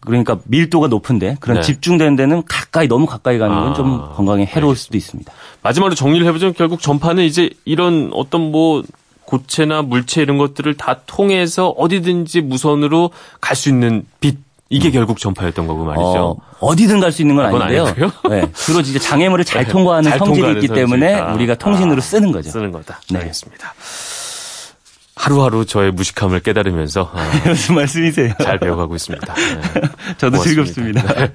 그러니까 0.00 0.38
밀도가 0.44 0.86
높은데 0.88 1.36
그런 1.40 1.56
네. 1.56 1.62
집중된 1.62 2.14
데는 2.16 2.44
가까이 2.46 2.86
너무 2.86 3.06
가까이 3.06 3.38
가는 3.38 3.56
건좀 3.56 4.00
아, 4.00 4.08
건강에 4.14 4.44
해로울 4.44 4.72
알겠습니다. 4.72 4.76
수도 4.76 4.96
있습니다. 4.96 5.32
마지막으로 5.62 5.94
정리를 5.96 6.24
해보자면 6.26 6.54
결국 6.54 6.80
전파는 6.80 7.24
이제 7.24 7.50
이런 7.64 8.10
어떤 8.12 8.52
뭐 8.52 8.84
고체나 9.24 9.82
물체 9.82 10.22
이런 10.22 10.38
것들을 10.38 10.72
다 10.76 11.00
통해서 11.06 11.70
어디든지 11.70 12.42
무선으로 12.42 13.10
갈 13.40 13.56
수 13.56 13.68
있는 13.68 14.04
빛 14.20 14.45
이게 14.68 14.88
음. 14.88 14.92
결국 14.92 15.18
전파였던 15.18 15.66
거고 15.66 15.84
말이죠. 15.84 16.36
어, 16.58 16.76
디든 16.76 17.00
갈 17.00 17.12
수 17.12 17.22
있는 17.22 17.36
건 17.36 17.46
아닌데요. 17.46 17.84
네, 18.28 18.50
주로 18.54 18.80
이제 18.80 18.98
장애물을 18.98 19.44
잘 19.44 19.64
네, 19.64 19.70
통과하는 19.70 20.10
잘 20.10 20.18
성질이 20.18 20.52
있기 20.54 20.68
때문에 20.68 21.14
아, 21.14 21.32
우리가 21.34 21.54
통신으로 21.54 21.98
아, 21.98 22.00
쓰는 22.00 22.32
거죠. 22.32 22.50
쓰는 22.50 22.72
거다. 22.72 23.00
네. 23.10 23.20
알겠습니다. 23.20 23.74
하루하루 25.14 25.64
저의 25.64 25.92
무식함을 25.92 26.40
깨달으면서 26.40 27.10
아, 27.14 27.30
무슨 27.48 27.74
말씀이세요? 27.76 28.34
잘 28.42 28.58
배워가고 28.58 28.96
있습니다. 28.96 29.34
네. 29.34 29.60
저도 30.18 30.38
고맙습니다. 30.38 30.44
즐겁습니다. 30.44 31.14
네. 31.14 31.32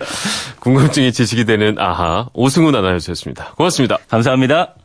궁금증이 0.60 1.12
지식이 1.14 1.46
되는 1.46 1.76
아하 1.80 2.28
오승훈 2.34 2.76
아나운서였습니다. 2.76 3.54
고맙습니다. 3.56 3.98
감사합니다. 4.10 4.76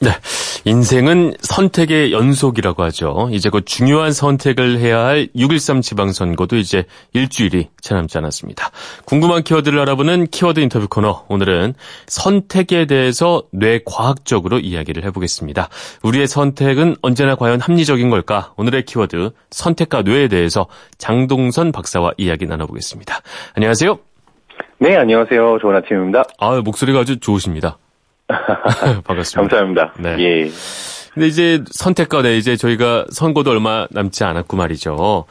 네. 0.00 0.10
인생은 0.64 1.34
선택의 1.40 2.12
연속이라고 2.12 2.82
하죠. 2.84 3.28
이제 3.32 3.48
곧 3.48 3.64
중요한 3.66 4.12
선택을 4.12 4.78
해야 4.78 5.04
할 5.04 5.28
6.13 5.34 5.82
지방선거도 5.82 6.56
이제 6.56 6.84
일주일이 7.14 7.68
채 7.80 7.94
남지 7.94 8.18
않았습니다. 8.18 8.70
궁금한 9.04 9.42
키워드를 9.42 9.78
알아보는 9.80 10.26
키워드 10.28 10.60
인터뷰 10.60 10.86
코너. 10.88 11.24
오늘은 11.28 11.74
선택에 12.06 12.86
대해서 12.86 13.42
뇌과학적으로 13.50 14.58
이야기를 14.58 15.04
해보겠습니다. 15.04 15.68
우리의 16.02 16.26
선택은 16.26 16.96
언제나 17.02 17.34
과연 17.34 17.60
합리적인 17.60 18.10
걸까? 18.10 18.52
오늘의 18.56 18.84
키워드 18.84 19.30
선택과 19.50 20.02
뇌에 20.02 20.28
대해서 20.28 20.66
장동선 20.98 21.72
박사와 21.72 22.12
이야기 22.18 22.46
나눠보겠습니다. 22.46 23.20
안녕하세요. 23.54 23.98
네, 24.80 24.96
안녕하세요. 24.96 25.58
좋은 25.60 25.74
아침입니다. 25.76 26.24
아, 26.38 26.60
목소리가 26.64 27.00
아주 27.00 27.18
좋으십니다. 27.18 27.78
반갑습니다. 29.04 29.56
감사합니다. 29.56 29.92
네. 29.98 30.16
예. 30.18 30.50
근데 31.14 31.26
이제 31.26 31.64
선택과 31.70 32.22
네, 32.22 32.36
이제 32.36 32.56
저희가 32.56 33.06
선거도 33.10 33.50
얼마 33.50 33.86
남지 33.90 34.22
않았고 34.24 34.56
말이죠. 34.56 35.24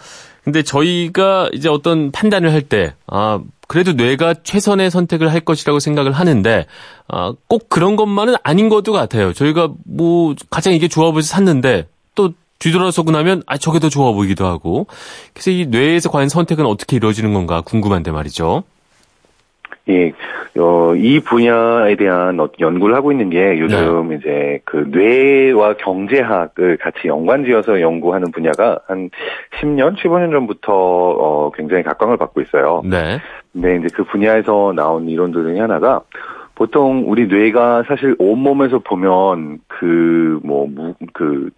근데 0.44 0.64
저희가 0.64 1.50
이제 1.54 1.70
어떤 1.70 2.12
판단을 2.12 2.52
할 2.54 2.62
때, 2.62 2.94
아, 3.08 3.42
그래도 3.68 3.94
뇌가 3.94 4.36
최선의 4.44 4.90
선택을 4.90 5.32
할 5.32 5.42
것이라고 5.42 5.80
생각을 5.80 6.14
하는데, 6.14 6.66
아, 7.10 7.34
꼭 7.48 7.68
그런 7.70 7.98
것만은 7.98 8.36
아닌 8.44 8.70
것도 8.70 8.94
같아요. 8.94 9.34
저희가 9.34 9.70
뭐, 9.86 10.36
가장 10.50 10.74
이게 10.74 10.88
좋아 10.88 11.12
보여서 11.12 11.28
샀는데, 11.28 11.88
또 12.16 12.32
뒤돌아서고 12.60 13.12
나면, 13.12 13.44
아, 13.46 13.58
저게 13.58 13.80
더 13.80 13.90
좋아 13.90 14.14
보이기도 14.14 14.46
하고. 14.46 14.88
그래서 15.34 15.52
이 15.52 15.66
뇌에서 15.66 16.10
과연 16.10 16.30
선택은 16.30 16.66
어떻게 16.66 16.96
이루어지는 16.96 17.34
건가 17.34 17.60
궁금한데 17.62 18.12
말이죠. 18.12 18.64
예, 19.90 20.12
어, 20.60 20.96
이 20.96 21.20
분야에 21.20 21.96
대한 21.96 22.38
연구를 22.60 22.96
하고 22.96 23.12
있는 23.12 23.30
게 23.30 23.58
요즘 23.60 24.10
네. 24.10 24.16
이제 24.16 24.62
그 24.66 24.86
뇌와 24.90 25.76
경제학을 25.76 26.78
같이 26.78 27.08
연관지어서 27.08 27.80
연구하는 27.80 28.32
분야가 28.32 28.80
한 28.88 29.10
10년, 29.62 29.96
15년 29.98 30.32
전부터 30.32 30.74
어, 30.74 31.52
굉장히 31.52 31.84
각광을 31.84 32.18
받고 32.18 32.42
있어요. 32.42 32.82
네. 32.86 33.20
근데 33.54 33.78
이제 33.78 33.88
그 33.94 34.04
분야에서 34.04 34.74
나온 34.76 35.08
이론들 35.08 35.44
중에 35.44 35.60
하나가 35.60 36.02
보통 36.58 37.04
우리 37.06 37.28
뇌가 37.28 37.84
사실 37.88 38.16
온몸에서 38.18 38.80
보면 38.80 39.60
그, 39.68 40.40
뭐, 40.44 40.68
그, 41.14 41.52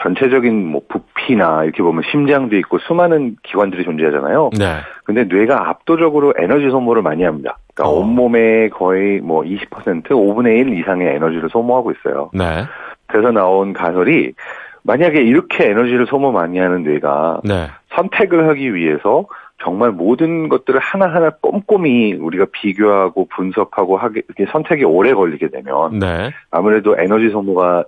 전체적인 0.00 0.66
뭐 0.66 0.82
부피나 0.88 1.64
이렇게 1.64 1.82
보면 1.82 2.02
심장도 2.10 2.56
있고 2.56 2.78
수많은 2.80 3.36
기관들이 3.42 3.84
존재하잖아요. 3.84 4.50
네. 4.58 4.78
근데 5.04 5.24
뇌가 5.24 5.68
압도적으로 5.70 6.34
에너지 6.36 6.68
소모를 6.70 7.02
많이 7.02 7.22
합니다. 7.22 7.58
그러니까 7.74 7.94
어. 7.94 8.00
온몸의 8.00 8.70
거의 8.70 9.20
뭐 9.20 9.42
20% 9.42 10.04
5분의 10.04 10.58
1 10.58 10.78
이상의 10.80 11.14
에너지를 11.14 11.48
소모하고 11.50 11.92
있어요. 11.92 12.30
네. 12.34 12.64
그래서 13.06 13.30
나온 13.30 13.72
가설이 13.72 14.32
만약에 14.82 15.22
이렇게 15.22 15.70
에너지를 15.70 16.06
소모 16.06 16.32
많이 16.32 16.58
하는 16.58 16.82
뇌가 16.82 17.40
네. 17.44 17.68
선택을 17.94 18.48
하기 18.48 18.74
위해서 18.74 19.26
정말 19.62 19.92
모든 19.92 20.48
것들을 20.48 20.78
하나하나 20.80 21.30
꼼꼼히 21.40 22.14
우리가 22.14 22.46
비교하고 22.52 23.28
분석하고 23.34 23.96
하게 23.96 24.22
선택이 24.50 24.84
오래 24.84 25.14
걸리게 25.14 25.48
되면 25.48 25.98
네. 25.98 26.30
아무래도 26.50 26.96
에너지 26.98 27.30
소모가 27.30 27.84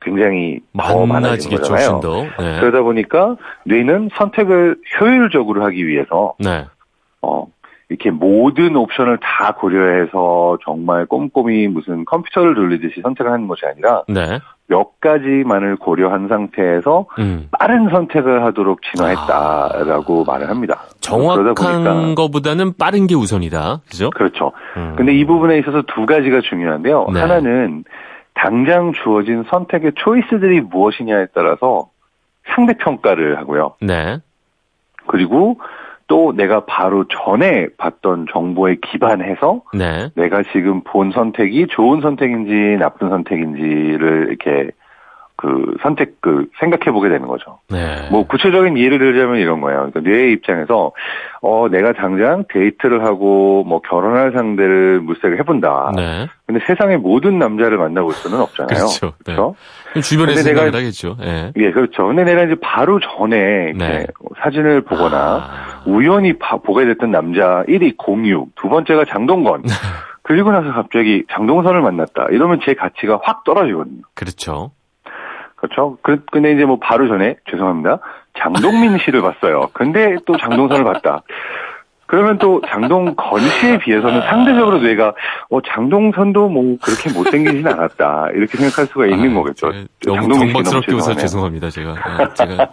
굉장히 0.00 0.60
더 0.78 1.06
많아지는 1.06 1.58
거잖아요. 1.58 2.00
네. 2.38 2.60
그러다 2.60 2.82
보니까 2.82 3.36
뇌는 3.64 4.10
선택을 4.14 4.76
효율적으로 5.00 5.64
하기 5.64 5.86
위해서 5.86 6.34
네. 6.38 6.66
어 7.22 7.46
이렇게 7.88 8.10
모든 8.10 8.76
옵션을 8.76 9.18
다 9.18 9.54
고려해서 9.54 10.58
정말 10.64 11.06
꼼꼼히 11.06 11.68
무슨 11.68 12.04
컴퓨터를 12.04 12.54
돌리듯이 12.54 13.00
선택을 13.00 13.30
하는 13.30 13.46
것이 13.46 13.64
아니라 13.64 14.02
네. 14.08 14.40
몇 14.68 15.00
가지만을 15.00 15.76
고려한 15.76 16.26
상태에서 16.26 17.06
음. 17.20 17.48
빠른 17.52 17.88
선택을 17.88 18.44
하도록 18.46 18.80
진화했다라고 18.82 20.24
아. 20.26 20.32
말을 20.32 20.48
합니다. 20.50 20.82
정확한 21.00 22.16
것보다는 22.16 22.72
빠른 22.76 23.06
게 23.06 23.14
우선이다. 23.14 23.82
그죠? 23.88 24.10
그렇죠. 24.10 24.50
음. 24.76 24.94
근데 24.96 25.14
이 25.14 25.24
부분에 25.24 25.58
있어서 25.58 25.82
두 25.82 26.06
가지가 26.06 26.40
중요한데요. 26.40 27.06
네. 27.14 27.20
하나는 27.20 27.84
당장 28.46 28.92
주어진 28.92 29.42
선택의 29.50 29.92
초이스들이 29.96 30.60
무엇이냐에 30.60 31.26
따라서 31.34 31.88
상대 32.54 32.74
평가를 32.74 33.38
하고요. 33.38 33.74
네. 33.80 34.18
그리고 35.08 35.58
또 36.06 36.32
내가 36.32 36.64
바로 36.64 37.06
전에 37.08 37.66
봤던 37.76 38.26
정보에 38.32 38.76
기반해서 38.76 39.62
네. 39.74 40.10
내가 40.14 40.44
지금 40.52 40.82
본 40.84 41.10
선택이 41.10 41.66
좋은 41.66 42.00
선택인지 42.00 42.76
나쁜 42.78 43.08
선택인지를 43.08 44.28
이렇게 44.28 44.70
그 45.36 45.76
선택 45.82 46.20
그 46.20 46.46
생각해 46.58 46.92
보게 46.92 47.08
되는 47.08 47.26
거죠. 47.28 47.58
네. 47.68 48.08
뭐 48.10 48.26
구체적인 48.26 48.78
예를 48.78 48.98
들자면 48.98 49.36
이런 49.38 49.60
거예요. 49.60 49.90
그러니까 49.90 50.00
뇌의 50.00 50.32
입장에서 50.32 50.92
어 51.42 51.68
내가 51.68 51.92
당장 51.92 52.44
데이트를 52.48 53.04
하고 53.04 53.62
뭐 53.64 53.80
결혼할 53.80 54.32
상대를 54.32 55.00
물색을 55.00 55.38
해본다. 55.38 55.92
네. 55.94 56.26
근데 56.46 56.60
세상의 56.66 56.98
모든 56.98 57.38
남자를 57.38 57.76
만나볼 57.76 58.12
수는 58.14 58.40
없잖아요. 58.40 58.68
그렇죠. 58.68 59.06
네. 59.26 59.34
그렇죠? 59.34 59.54
네. 59.94 60.00
주변에서 60.00 60.48
내가, 60.48 60.66
하겠죠. 60.66 61.16
예. 61.22 61.52
예, 61.56 61.70
그렇죠. 61.72 62.06
근데 62.06 62.24
내가 62.24 62.44
이제 62.44 62.54
바로 62.60 62.98
전에 63.00 63.72
네. 63.76 64.06
사진을 64.42 64.82
보거나 64.82 65.16
아. 65.18 65.82
우연히 65.86 66.38
바, 66.38 66.56
보게 66.56 66.86
됐던 66.86 67.10
남자 67.10 67.64
1위 67.68 67.96
공유, 67.96 68.46
두 68.54 68.68
번째가 68.68 69.04
장동건. 69.06 69.64
그리고 70.26 70.50
나서 70.50 70.72
갑자기 70.72 71.24
장동선을 71.30 71.82
만났다. 71.82 72.26
이러면 72.32 72.58
제 72.64 72.74
가치가 72.74 73.20
확 73.22 73.44
떨어지거든요. 73.44 74.02
그렇죠. 74.14 74.72
그렇죠. 75.66 75.98
그, 76.02 76.24
근데 76.30 76.52
이제 76.52 76.64
뭐 76.64 76.78
바로 76.80 77.08
전에, 77.08 77.36
죄송합니다. 77.50 77.98
장동민 78.38 78.98
씨를 78.98 79.22
봤어요. 79.22 79.70
근데 79.72 80.16
또 80.26 80.36
장동선을 80.36 80.84
봤다. 80.84 81.22
그러면 82.06 82.38
또 82.38 82.60
장동 82.68 83.14
건 83.16 83.40
씨에 83.40 83.78
비해서는 83.78 84.20
상대적으로 84.22 84.78
뇌가 84.78 85.14
어 85.50 85.58
장동선도 85.60 86.48
뭐 86.48 86.76
그렇게 86.82 87.12
못생기진 87.12 87.66
않았다 87.66 88.28
이렇게 88.34 88.56
생각할 88.56 88.86
수가 88.86 89.06
있는 89.06 89.32
아, 89.32 89.34
거겠죠. 89.34 89.72
너무 90.06 90.28
경박스럽게 90.28 90.92
웃어 90.94 91.14
죄송합니다 91.14 91.70
제가 91.70 91.94
네, 91.94 92.34
제가 92.34 92.70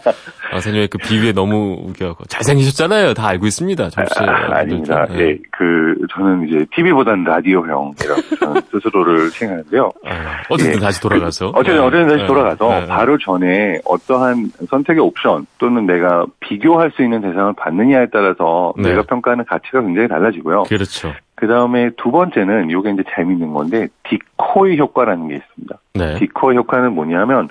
아선님의 0.54 0.88
그 0.89 0.98
비위에 1.00 1.32
너무 1.32 1.78
웃겨갖고 1.84 2.26
잘생기셨잖아요 2.26 3.13
다 3.15 3.28
알고 3.28 3.48
있습니다 3.48 3.89
잠시 3.89 4.13
아, 4.19 4.58
아닙니다. 4.60 5.06
네. 5.10 5.17
네. 5.17 5.38
그 5.52 5.96
저는 6.12 6.48
이제 6.48 6.65
TV보다는 6.76 7.24
라디오형이라고 7.24 8.22
저는 8.39 8.62
스스로를 8.72 9.30
생각하는데요. 9.32 9.91
아, 10.06 10.43
어쨌든 10.50 10.74
네. 10.74 10.80
다시 10.80 11.02
돌아가서 11.02 11.52
그, 11.52 11.60
어쨌든 11.60 11.82
네. 11.82 11.88
어쨌든 11.88 12.08
다시 12.08 12.22
네. 12.22 12.28
돌아가서 12.28 12.80
네. 12.82 12.88
바로 12.88 13.17
전에 13.17 13.80
어떠한 13.86 14.52
선택의 14.69 15.02
옵션 15.04 15.48
또는 15.58 15.86
내가 15.86 16.26
비교할 16.39 16.91
수 16.91 17.04
있는 17.04 17.22
대상을 17.22 17.54
받느냐에 17.54 18.08
따라서 18.12 18.74
내가 18.78 19.04
평 19.04 19.22
평가하는 19.23 19.45
가치가 19.45 19.81
굉장히 19.81 20.07
달라지고요. 20.07 20.63
그렇죠. 20.63 21.13
그 21.36 21.47
다음에 21.47 21.89
두 21.97 22.12
번째는 22.12 22.69
이게 22.69 22.91
이제 22.91 23.03
재밌는 23.15 23.53
건데 23.53 23.88
디코이 24.03 24.77
효과라는 24.77 25.29
게 25.29 25.36
있습니다. 25.36 25.77
네. 25.95 26.19
디코이 26.19 26.55
효과는 26.57 26.93
뭐냐면 26.93 27.49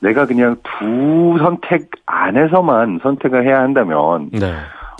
내가 0.00 0.26
그냥 0.26 0.56
두 0.62 1.38
선택 1.38 1.88
안에서만 2.04 3.00
선택을 3.02 3.46
해야 3.46 3.60
한다면 3.60 4.28
네. 4.32 4.52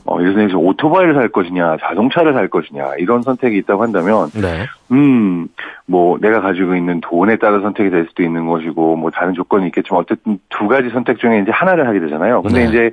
어, 0.05 0.19
예를 0.21 0.35
들어서 0.35 0.59
오토바이를 0.59 1.15
살 1.15 1.29
것이냐, 1.29 1.77
자동차를 1.81 2.33
살 2.33 2.49
것이냐, 2.49 2.95
이런 2.99 3.23
선택이 3.23 3.57
있다고 3.59 3.85
한다면, 3.85 4.31
네. 4.31 4.67
음, 4.91 5.47
뭐, 5.87 6.19
내가 6.21 6.41
가지고 6.41 6.75
있는 6.75 7.01
돈에 7.01 7.37
따라 7.37 7.61
선택이 7.61 7.91
될 7.91 8.07
수도 8.09 8.25
있는 8.25 8.49
것이고, 8.49 8.97
뭐, 8.97 9.11
다른 9.13 9.33
조건이 9.33 9.67
있겠지만, 9.67 10.01
어쨌든 10.01 10.41
두 10.49 10.67
가지 10.67 10.91
선택 10.91 11.21
중에 11.21 11.39
이제 11.39 11.53
하나를 11.53 11.87
하게 11.87 12.01
되잖아요. 12.01 12.43
근데 12.43 12.65
네. 12.65 12.69
이제 12.69 12.91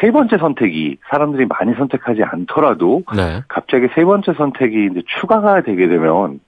세 0.00 0.10
번째 0.10 0.38
선택이 0.38 0.98
사람들이 1.10 1.46
많이 1.46 1.74
선택하지 1.74 2.22
않더라도 2.22 3.02
네. 3.14 3.42
갑자기 3.48 3.88
세 3.94 4.04
번째 4.04 4.32
선택이 4.34 4.88
이제 4.90 5.02
추가가 5.06 5.60
되게 5.62 5.88
되면 5.88 6.40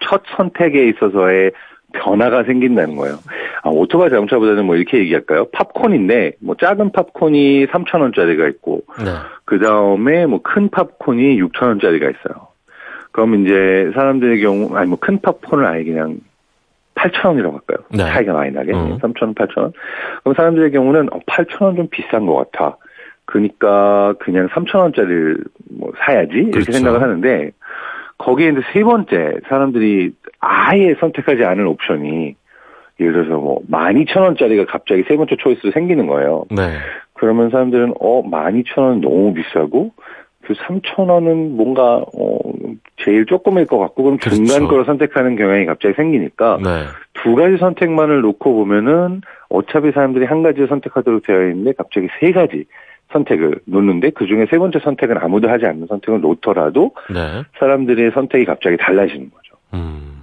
첫 0.00 0.22
선택에 0.36 0.88
있어서의 0.88 1.52
변화가 1.94 2.44
생긴다는 2.44 2.96
거예요. 2.96 3.16
아, 3.62 3.70
오토바이 3.70 4.10
자동차보다는 4.10 4.66
뭐 4.66 4.76
이렇게 4.76 4.98
얘기할까요? 4.98 5.46
팝콘인데 5.52 6.32
뭐 6.40 6.54
작은 6.60 6.92
팝콘이 6.92 7.66
3천 7.66 8.00
원짜리가 8.02 8.46
있고 8.48 8.82
네. 8.98 9.10
그 9.44 9.58
다음에 9.58 10.26
뭐 10.26 10.40
큰 10.42 10.68
팝콘이 10.68 11.40
6천 11.40 11.62
원짜리가 11.62 12.10
있어요. 12.10 12.48
그럼 13.12 13.42
이제 13.44 13.90
사람들의 13.94 14.40
경우 14.42 14.74
아니 14.76 14.88
뭐 14.88 14.98
큰 15.00 15.20
팝콘을 15.20 15.64
아예 15.64 15.84
그냥 15.84 16.18
8,000원이라고 16.98 17.52
할까요? 17.52 17.78
네. 17.90 18.04
차이가 18.04 18.32
많이 18.32 18.50
나게. 18.52 18.72
음. 18.72 18.98
3,000원, 18.98 19.34
8,000원. 19.34 19.72
그럼 20.22 20.34
사람들의 20.36 20.70
경우는 20.72 21.12
어, 21.12 21.18
8,000원 21.26 21.76
좀 21.76 21.88
비싼 21.90 22.26
것 22.26 22.50
같아. 22.50 22.76
그러니까 23.24 24.14
그냥 24.20 24.48
3,000원짜리를 24.48 25.44
뭐 25.70 25.92
사야지. 26.04 26.34
이렇게 26.34 26.50
그렇죠. 26.50 26.72
생각을 26.72 27.02
하는데 27.02 27.50
거기에 28.18 28.48
이제 28.48 28.60
세 28.72 28.82
번째 28.82 29.34
사람들이 29.48 30.12
아예 30.40 30.94
선택하지 30.98 31.44
않은 31.44 31.66
옵션이 31.66 32.34
예를 33.00 33.12
들어서 33.12 33.36
뭐 33.40 33.60
12,000원짜리가 33.70 34.66
갑자기 34.66 35.04
세 35.08 35.16
번째 35.16 35.36
초이스로 35.36 35.72
생기는 35.72 36.06
거예요. 36.06 36.44
네. 36.50 36.78
그러면 37.14 37.50
사람들은 37.50 37.94
어 38.00 38.22
12,000원 38.22 39.00
너무 39.00 39.34
비싸고 39.34 39.92
그 40.48 40.54
3천 40.54 41.10
원은 41.10 41.56
뭔가 41.58 41.96
어 42.16 42.38
제일 43.04 43.26
조금일 43.26 43.66
것 43.66 43.76
같고 43.76 44.02
그럼 44.02 44.16
그렇죠. 44.16 44.36
중간 44.36 44.66
거로 44.66 44.84
선택하는 44.84 45.36
경향이 45.36 45.66
갑자기 45.66 45.94
생기니까 45.94 46.58
네. 46.64 46.84
두 47.22 47.34
가지 47.34 47.58
선택만을 47.58 48.22
놓고 48.22 48.54
보면은 48.54 49.20
어차피 49.50 49.92
사람들이 49.92 50.24
한 50.24 50.42
가지를 50.42 50.66
선택하도록 50.68 51.22
되어 51.26 51.48
있는데 51.50 51.72
갑자기 51.72 52.08
세 52.18 52.32
가지 52.32 52.64
선택을 53.12 53.60
놓는데 53.66 54.10
그 54.10 54.26
중에 54.26 54.46
세 54.50 54.56
번째 54.56 54.78
선택은 54.78 55.18
아무도 55.18 55.50
하지 55.50 55.66
않는 55.66 55.86
선택을 55.86 56.22
놓더라도 56.22 56.92
네. 57.12 57.42
사람들의 57.58 58.12
선택이 58.12 58.46
갑자기 58.46 58.78
달라지는 58.78 59.30
거죠. 59.30 59.54
음. 59.74 60.22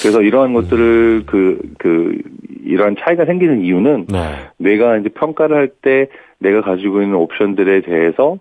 그래서 0.00 0.22
이러한 0.22 0.54
것들을 0.54 1.24
그그 1.26 1.60
음. 1.64 1.74
그 1.78 2.18
이러한 2.64 2.96
차이가 2.98 3.26
생기는 3.26 3.60
이유는 3.60 4.06
네. 4.08 4.18
내가 4.56 4.96
이제 4.96 5.10
평가를 5.10 5.54
할 5.54 5.68
때 5.82 6.08
내가 6.38 6.62
가지고 6.62 7.02
있는 7.02 7.16
옵션들에 7.16 7.82
대해서 7.82 8.38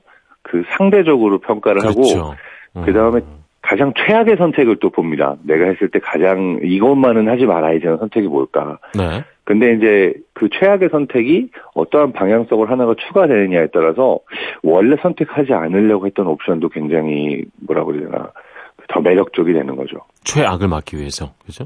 그 0.49 0.63
상대적으로 0.77 1.39
평가를 1.39 1.81
그렇죠. 1.81 2.19
하고 2.19 2.33
음. 2.73 2.81
그 2.85 2.91
다음에 2.91 3.21
가장 3.61 3.93
최악의 3.95 4.37
선택을 4.37 4.77
또 4.77 4.89
봅니다. 4.89 5.35
내가 5.43 5.65
했을 5.65 5.89
때 5.89 5.99
가장 5.99 6.59
이것만은 6.63 7.27
하지 7.27 7.45
말아야지 7.45 7.85
하는 7.85 7.99
선택이 7.99 8.27
뭘까. 8.27 8.79
네. 8.97 9.23
근데 9.43 9.73
이제 9.73 10.13
그 10.33 10.49
최악의 10.49 10.89
선택이 10.89 11.49
어떠한 11.75 12.13
방향성을 12.13 12.69
하나가 12.69 12.95
추가되느냐에 12.95 13.67
따라서 13.73 14.19
원래 14.63 14.95
선택하지 15.01 15.53
않으려고 15.53 16.05
했던 16.05 16.27
옵션도 16.27 16.69
굉장히 16.69 17.43
뭐라 17.67 17.83
그래야 17.83 18.09
되나 18.09 18.31
더 18.87 19.01
매력적이 19.01 19.53
되는 19.53 19.75
거죠. 19.75 19.97
최악을 20.23 20.67
막기 20.67 20.97
위해서, 20.97 21.33
그죠? 21.45 21.65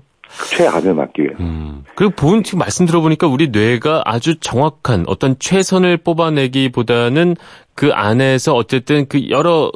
최악을 0.49 0.93
막기 0.93 1.21
위해. 1.21 1.33
음. 1.39 1.83
그리고 1.95 2.13
본 2.15 2.43
지금 2.43 2.59
말씀 2.59 2.85
들어보니까 2.85 3.27
우리 3.27 3.49
뇌가 3.49 4.03
아주 4.05 4.39
정확한 4.39 5.05
어떤 5.07 5.37
최선을 5.39 5.97
뽑아내기보다는 5.97 7.35
그 7.75 7.91
안에서 7.93 8.53
어쨌든 8.53 9.07
그 9.07 9.29
여러 9.29 9.71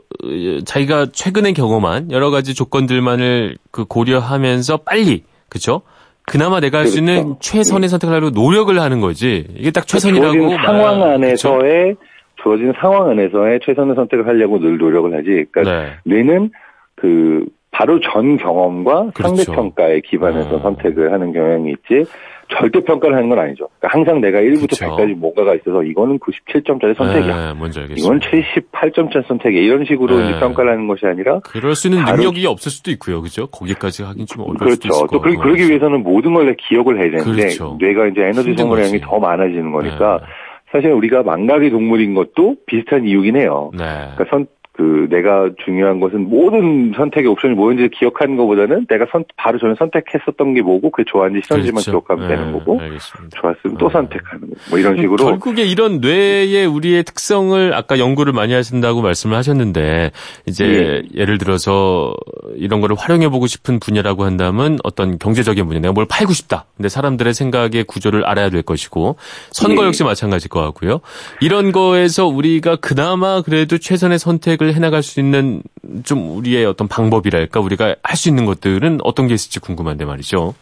자기가 0.65 1.07
최근에 1.11 1.53
경험한 1.53 2.11
여러 2.11 2.29
가지 2.29 2.53
조건들만을 2.53 3.57
그 3.71 3.85
고려하면서 3.85 4.77
빨리 4.77 5.23
그죠? 5.49 5.81
그나마 6.25 6.59
내가 6.59 6.79
할수 6.79 7.01
그렇죠. 7.01 7.11
있는 7.11 7.35
최선의 7.39 7.81
네. 7.83 7.87
선택을 7.87 8.15
하려고 8.15 8.31
노력을 8.31 8.77
하는 8.77 8.99
거지. 8.99 9.47
이게 9.55 9.71
딱 9.71 9.87
최선이라고. 9.87 10.33
주어진 10.33 10.57
상황 10.57 11.03
안에서의 11.03 11.95
그렇죠? 11.95 11.99
주어진 12.43 12.73
상황 12.79 13.09
안에서의 13.09 13.59
최선의 13.65 13.95
선택을 13.95 14.27
하려고 14.27 14.59
늘 14.59 14.77
노력을 14.77 15.13
하지. 15.15 15.45
그러니까 15.51 15.63
네. 15.63 15.93
뇌는 16.03 16.51
그 16.95 17.45
바로 17.77 17.99
전 17.99 18.37
경험과 18.37 19.11
그렇죠. 19.13 19.35
상대 19.35 19.51
평가에 19.51 19.99
기반해서 20.01 20.55
어. 20.55 20.59
선택을 20.61 21.13
하는 21.13 21.31
경향이 21.31 21.69
있지. 21.69 22.09
절대 22.49 22.79
평가를 22.79 23.15
하는 23.15 23.29
건 23.29 23.37
아니죠. 23.37 23.67
그러니까 23.77 23.89
항상 23.89 24.21
내가 24.21 24.39
1부터 24.39 24.79
그렇죠. 24.79 24.85
100까지 24.85 25.15
뭔가가 25.15 25.53
있어서 25.53 25.83
이거는 25.83 26.17
97점짜리 26.17 26.95
선택이야. 26.95 27.53
네. 27.53 27.93
이건 27.97 28.19
78점짜리 28.19 29.27
선택이야. 29.27 29.61
이런 29.61 29.85
식으로 29.85 30.17
네. 30.17 30.39
평가를 30.39 30.71
하는 30.71 30.87
것이 30.87 31.05
아니라 31.05 31.39
그럴 31.41 31.75
수 31.75 31.87
있는 31.87 32.03
능력이 32.03 32.47
없을 32.47 32.71
수도 32.71 32.89
있고요. 32.91 33.21
그죠? 33.21 33.45
거기까지 33.47 34.03
하긴 34.03 34.25
좀 34.25 34.43
어려울 34.43 34.57
그렇죠. 34.57 34.75
수도 34.75 34.87
있을 34.87 35.07
또 35.11 35.21
그, 35.21 35.35
그러기 35.35 35.67
위해서는 35.67 36.01
모든 36.01 36.33
걸 36.33 36.55
기억을 36.55 36.99
해야 36.99 37.11
되는데 37.11 37.41
그렇죠. 37.41 37.77
뇌가 37.79 38.07
이제 38.07 38.21
에너지 38.21 38.55
소모량이 38.57 39.01
더 39.01 39.19
많아지는 39.19 39.71
거니까 39.71 40.19
네. 40.21 40.27
사실 40.71 40.91
우리가 40.91 41.23
망각의 41.23 41.69
동물인 41.69 42.13
것도 42.13 42.55
비슷한 42.65 43.05
이유긴 43.05 43.37
해요. 43.37 43.71
네. 43.77 43.83
그러니까 44.15 44.25
선, 44.29 44.47
그 44.77 45.07
내가 45.09 45.49
중요한 45.65 45.99
것은 45.99 46.29
모든 46.29 46.93
선택의 46.95 47.27
옵션이 47.31 47.55
뭐였는지 47.55 47.89
기억하는 47.97 48.37
것보다는 48.37 48.85
내가 48.87 49.07
선, 49.11 49.25
바로 49.35 49.57
전에 49.57 49.73
선택했었던 49.79 50.53
게 50.53 50.61
뭐고 50.61 50.91
그게 50.91 51.03
좋아하는지 51.09 51.41
싫은지만 51.47 51.81
그렇죠. 51.81 51.91
기억하면 51.91 52.27
네, 52.27 52.35
되는 52.35 52.53
거고 52.53 52.79
알겠습니다. 52.79 53.41
좋았으면 53.41 53.77
또 53.79 53.87
네. 53.87 53.93
선택하는 53.93 54.41
거. 54.41 54.55
뭐 54.69 54.77
이런 54.77 54.97
식으로 54.97 55.25
결국에 55.25 55.63
이런 55.63 55.99
뇌의 55.99 56.67
우리의 56.67 57.03
특성을 57.03 57.73
아까 57.73 57.97
연구를 57.97 58.33
많이 58.33 58.53
하신다고 58.53 59.01
말씀을 59.01 59.35
하셨는데 59.35 60.11
이제 60.45 61.01
예. 61.15 61.25
를 61.25 61.39
들어서 61.39 62.13
이런 62.55 62.79
거를 62.79 62.95
활용해 62.95 63.29
보고 63.29 63.47
싶은 63.47 63.79
분야라고 63.79 64.25
한다면 64.25 64.77
어떤 64.83 65.17
경제적인 65.17 65.65
분야 65.65 65.79
내가 65.79 65.91
뭘 65.91 66.05
팔고 66.07 66.33
싶다. 66.33 66.65
근데 66.77 66.87
사람들의 66.87 67.33
생각의 67.33 67.83
구조를 67.85 68.25
알아야 68.25 68.51
될 68.51 68.61
것이고 68.61 69.15
선거 69.49 69.81
예. 69.81 69.87
역시 69.87 70.03
마찬가지일 70.03 70.49
것 70.49 70.61
같고요. 70.61 71.01
이런 71.41 71.71
거에서 71.71 72.27
우리가 72.27 72.75
그나마 72.75 73.41
그래도 73.41 73.79
최선의 73.79 74.19
선택을 74.19 74.66
생각을 74.67 74.75
해나갈 74.75 75.03
수 75.03 75.19
있는 75.19 75.61
좀 76.03 76.37
우리의 76.37 76.65
어떤 76.65 76.87
방법이랄까 76.87 77.59
우리가 77.59 77.95
할 78.03 78.17
수 78.17 78.29
있는 78.29 78.45
것들은 78.45 78.99
어떤 79.03 79.27
게 79.27 79.35
있을지 79.35 79.59
궁금한데 79.59 80.05
말이죠. 80.05 80.55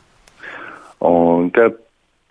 어, 1.00 1.50
그러니까 1.50 1.78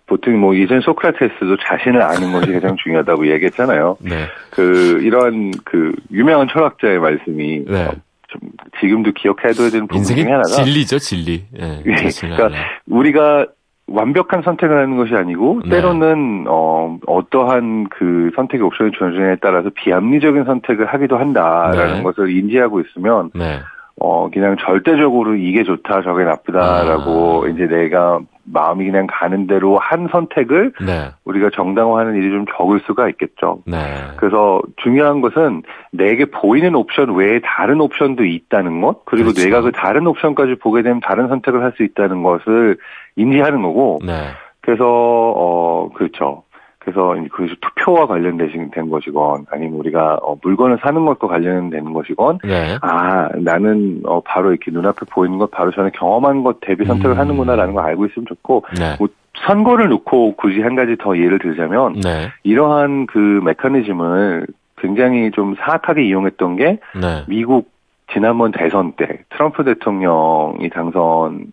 보통 0.07 0.39
뭐 0.39 0.55
이전 0.55 0.83
소크라테스도 0.83 1.57
자신을 1.67 2.03
아는 2.03 2.33
것이 2.33 2.53
가장 2.53 2.77
중요하다고 2.77 3.27
얘기했잖아요. 3.33 3.97
네. 4.01 4.27
그 4.51 5.01
이러한 5.03 5.53
그 5.65 5.95
유명한 6.13 6.47
철학자의 6.53 6.99
말씀이 6.99 7.65
네. 7.67 7.85
어, 7.87 7.95
좀 8.29 8.41
지금도 8.81 9.13
기억해둬야 9.13 9.71
되는 9.71 9.87
부분 9.87 10.05
중에 10.05 10.25
하나가 10.25 10.43
진리죠, 10.43 10.99
진리. 10.99 11.45
네, 11.53 11.83
그러니까 12.21 12.51
우리가 12.87 13.47
완벽한 13.87 14.43
선택을 14.43 14.77
하는 14.77 14.97
것이 14.97 15.15
아니고 15.15 15.61
네. 15.65 15.71
때로는 15.71 16.47
어 16.49 16.99
어떠한 17.07 17.89
그 17.91 18.31
선택의 18.35 18.65
옵션이 18.67 18.93
존재에 18.93 19.37
따라서 19.43 19.71
비합리적인 19.75 20.45
선택을 20.45 20.87
하기도 20.87 21.19
한다라는 21.19 21.99
네. 21.99 22.03
것을 22.03 22.31
인지하고 22.31 22.81
있으면 22.81 23.31
네. 23.35 23.61
어 24.01 24.29
그냥 24.31 24.57
절대적으로 24.59 25.35
이게 25.37 25.65
좋다 25.65 26.03
저게 26.03 26.25
나쁘다라고 26.25 27.45
아. 27.45 27.49
이제 27.49 27.67
내가 27.67 28.21
마음이 28.45 28.85
그냥 28.85 29.07
가는 29.11 29.47
대로 29.47 29.79
한 29.79 30.09
선택을 30.11 30.73
네. 30.85 31.11
우리가 31.25 31.51
정당화하는 31.55 32.15
일이 32.15 32.31
좀 32.31 32.45
적을 32.57 32.81
수가 32.87 33.09
있겠죠. 33.11 33.63
네. 33.67 33.79
그래서 34.17 34.61
중요한 34.83 35.21
것은 35.21 35.63
내게 35.93 36.27
보이는 36.27 36.75
옵션 36.75 37.15
외에 37.15 37.41
다른 37.43 37.81
옵션도 37.81 38.25
있다는 38.25 38.81
것, 38.81 39.05
그리고 39.07 39.31
그렇죠. 39.31 39.45
내가 39.45 39.63
그 39.63 39.73
다른 39.73 40.07
옵션까지 40.07 40.57
보게 40.57 40.83
되면 40.83 41.01
다른 41.01 41.29
선택을 41.29 41.63
할 41.63 41.75
수 41.75 41.83
있다는 41.83 42.23
것을 42.23 42.77
인지하는 43.17 43.63
거고. 43.63 44.01
네. 44.05 44.13
그래서 44.61 44.85
어 44.87 45.91
그렇죠. 45.95 46.43
그래서 46.85 47.15
그것이 47.31 47.55
투표와 47.61 48.07
관련된 48.07 48.91
것이건 48.91 49.47
아니면 49.51 49.79
우리가 49.79 50.19
어, 50.23 50.37
물건을 50.43 50.79
사는 50.83 51.05
것과 51.05 51.29
관련된 51.29 51.93
것이건 51.95 52.41
네. 52.45 52.77
아 52.83 53.29
나는 53.37 54.03
어, 54.05 54.21
바로 54.21 54.51
이렇게 54.51 54.71
눈앞에 54.71 55.07
보이는 55.11 55.39
것 55.39 55.51
바로 55.51 55.71
전에 55.71 55.91
경험한 55.95 56.43
것 56.45 56.61
대비 56.61 56.85
선택을 56.85 57.13
음. 57.13 57.19
하는구나라는 57.19 57.73
걸 57.73 57.85
알고 57.85 58.07
있으면 58.07 58.27
좋고 58.27 58.65
네. 58.79 58.97
뭐 58.99 59.09
선거를 59.47 59.89
놓고 59.89 60.37
굳이 60.37 60.61
한 60.61 60.77
가지 60.77 60.97
더 60.99 61.17
예를 61.17 61.39
들자면 61.39 62.01
네. 62.01 62.31
이러한 62.43 63.07
그 63.07 63.19
메커니즘을 63.19 64.47
굉장히 64.77 65.31
좀 65.31 65.55
사악하게 65.57 66.05
이용했던 66.05 66.57
게 66.57 66.79
네. 67.01 67.25
미국 67.27 67.71
지난번 68.13 68.53
대선 68.53 68.93
때 68.93 69.21
트럼프 69.31 69.65
대통령이 69.65 70.69
당선 70.69 71.53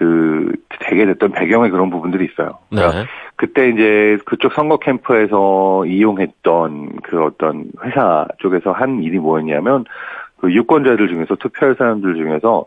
그 0.00 0.54
되게 0.80 1.04
됐던 1.04 1.32
배경에 1.32 1.68
그런 1.68 1.90
부분들이 1.90 2.24
있어요. 2.24 2.56
그러니까 2.70 3.00
네. 3.00 3.06
그때 3.36 3.68
이제 3.68 4.16
그쪽 4.24 4.54
선거 4.54 4.78
캠프에서 4.78 5.84
이용했던 5.84 7.00
그 7.02 7.22
어떤 7.22 7.66
회사 7.84 8.26
쪽에서 8.38 8.72
한 8.72 9.02
일이 9.02 9.18
뭐였냐면 9.18 9.84
그 10.40 10.50
유권자들 10.54 11.06
중에서 11.06 11.34
투표할 11.34 11.74
사람들 11.78 12.14
중에서 12.14 12.64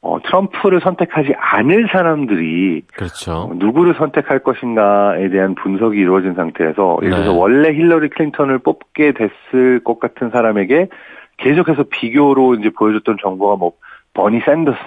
어, 0.00 0.18
트럼프를 0.22 0.80
선택하지 0.80 1.34
않을 1.36 1.88
사람들이 1.92 2.84
그렇죠. 2.94 3.32
어, 3.32 3.52
누구를 3.54 3.96
선택할 3.98 4.38
것인가에 4.38 5.28
대한 5.28 5.54
분석이 5.56 5.98
이루어진 5.98 6.32
상태에서 6.32 7.00
예를 7.02 7.14
들어서 7.14 7.32
네. 7.32 7.38
원래 7.38 7.74
힐러리 7.74 8.08
클린턴을 8.08 8.60
뽑게 8.60 9.12
됐을 9.12 9.84
것 9.84 10.00
같은 10.00 10.30
사람에게 10.30 10.88
계속해서 11.36 11.84
비교로 11.90 12.54
이제 12.54 12.70
보여줬던 12.70 13.18
정보가 13.20 13.56
뭐 13.56 13.72
버니 14.14 14.40
샌더스. 14.44 14.78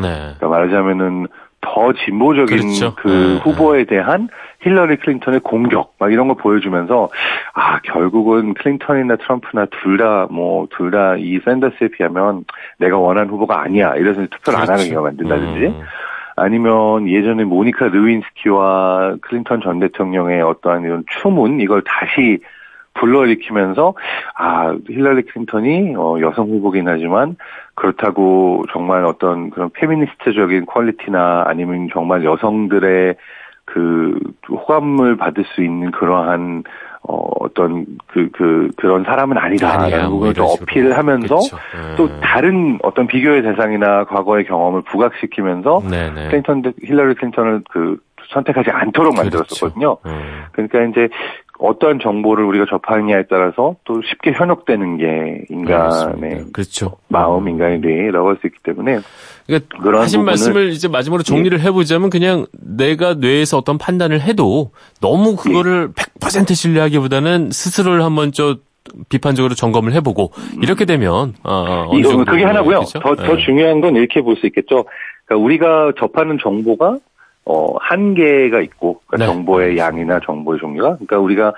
네. 0.00 0.34
그러니까 0.38 0.48
말하자면은 0.48 1.26
더 1.64 1.92
진보적인 1.92 2.58
그렇죠. 2.58 2.94
그 2.96 3.08
네. 3.08 3.38
후보에 3.38 3.84
대한 3.84 4.28
힐러리 4.62 4.96
클린턴의 4.96 5.40
공격 5.40 5.94
막 6.00 6.12
이런 6.12 6.26
걸 6.26 6.36
보여주면서 6.36 7.08
아 7.54 7.78
결국은 7.82 8.54
클린턴이나 8.54 9.14
트럼프나 9.16 9.66
둘 9.66 9.96
다 9.96 10.26
뭐 10.28 10.66
둘 10.70 10.90
다 10.90 11.14
이 11.16 11.38
샌더스에 11.44 11.88
비하면 11.96 12.44
내가 12.78 12.98
원하는 12.98 13.30
후보가 13.30 13.60
아니야 13.60 13.94
이래서 13.94 14.22
투표를 14.26 14.58
그렇죠. 14.58 14.72
안 14.72 14.78
하게 14.80 14.94
만든다든지 14.96 15.66
음. 15.66 15.80
아니면 16.34 17.08
예전에 17.08 17.44
모니카 17.44 17.86
르윈스키와 17.88 19.16
클린턴 19.22 19.60
전 19.62 19.78
대통령의 19.78 20.42
어떠한 20.42 20.82
이런 20.82 21.04
추문 21.20 21.60
이걸 21.60 21.82
다시 21.84 22.40
불러일으키면서 22.94 23.94
아 24.36 24.74
힐러리 24.88 25.22
클린턴이 25.22 25.94
어, 25.96 26.18
여성 26.20 26.48
후보긴 26.48 26.88
하지만 26.88 27.36
그렇다고 27.74 28.64
정말 28.72 29.04
어떤 29.04 29.50
그런 29.50 29.70
페미니스트적인 29.70 30.66
quality나 30.66 31.44
아니면 31.46 31.88
정말 31.92 32.24
여성들의 32.24 33.16
그 33.64 34.18
호감을 34.50 35.16
받을 35.16 35.44
수 35.54 35.62
있는 35.62 35.90
그러한 35.90 36.64
어, 37.04 37.16
어떤 37.40 37.84
그, 38.06 38.28
그, 38.32 38.68
그런 38.76 39.02
사람은 39.02 39.36
아니다라는 39.36 40.08
부분을 40.08 40.34
좀 40.34 40.46
어필을 40.46 40.96
하면서 40.96 41.36
그쵸. 41.36 41.56
또 41.96 42.06
네. 42.06 42.20
다른 42.20 42.78
어떤 42.82 43.08
비교의 43.08 43.42
대상이나 43.42 44.04
과거의 44.04 44.44
경험을 44.44 44.82
부각시키면서 44.82 45.80
네네. 45.90 46.10
네. 46.12 46.28
클린턴, 46.28 46.74
힐러리 46.84 47.14
클린턴을 47.14 47.62
그 47.70 47.98
선택하지 48.32 48.70
않도록 48.70 49.14
그렇죠. 49.14 49.22
만들었었거든요. 49.22 49.96
음. 50.06 50.44
그러니까 50.52 50.84
이제 50.84 51.08
어떠한 51.62 52.00
정보를 52.02 52.44
우리가 52.44 52.66
접하느냐에 52.68 53.24
따라서 53.30 53.76
또 53.84 54.00
쉽게 54.02 54.32
현혹되는 54.32 54.96
게 54.98 55.44
인간의 55.48 56.46
그렇죠. 56.52 56.96
마음, 57.08 57.48
인간의 57.48 57.80
뇌라고 57.80 58.30
할수 58.30 58.46
있기 58.48 58.58
때문에 58.64 58.98
그러니까 59.46 60.02
하신 60.02 60.24
말씀을 60.24 60.70
이제 60.70 60.88
마지막으로 60.88 61.22
정리를 61.22 61.58
예. 61.58 61.62
해보자면 61.62 62.10
그냥 62.10 62.46
내가 62.52 63.14
뇌에서 63.14 63.58
어떤 63.58 63.78
판단을 63.78 64.20
해도 64.20 64.70
너무 65.00 65.36
그거를 65.36 65.90
예. 65.90 66.02
100% 66.20 66.54
신뢰하기보다는 66.54 67.50
스스로를 67.52 68.02
한번 68.04 68.32
좀 68.32 68.56
비판적으로 69.08 69.54
점검을 69.54 69.92
해보고 69.94 70.32
이렇게 70.62 70.84
되면 70.84 71.34
어, 71.44 71.90
이거 71.94 72.24
그게 72.24 72.44
하나고요. 72.44 72.80
더, 73.00 73.14
더 73.14 73.36
네. 73.36 73.44
중요한 73.44 73.80
건 73.80 73.94
이렇게 73.96 74.20
볼 74.20 74.36
수 74.36 74.46
있겠죠. 74.46 74.84
그러니까 75.24 75.44
우리가 75.44 75.92
접하는 75.98 76.38
정보가 76.42 76.98
어, 77.44 77.76
한계가 77.80 78.60
있고, 78.62 79.00
그러니까 79.06 79.26
네. 79.26 79.32
정보의 79.32 79.78
양이나 79.78 80.20
정보의 80.24 80.60
종류가. 80.60 80.94
그러니까 80.96 81.18
우리가 81.18 81.52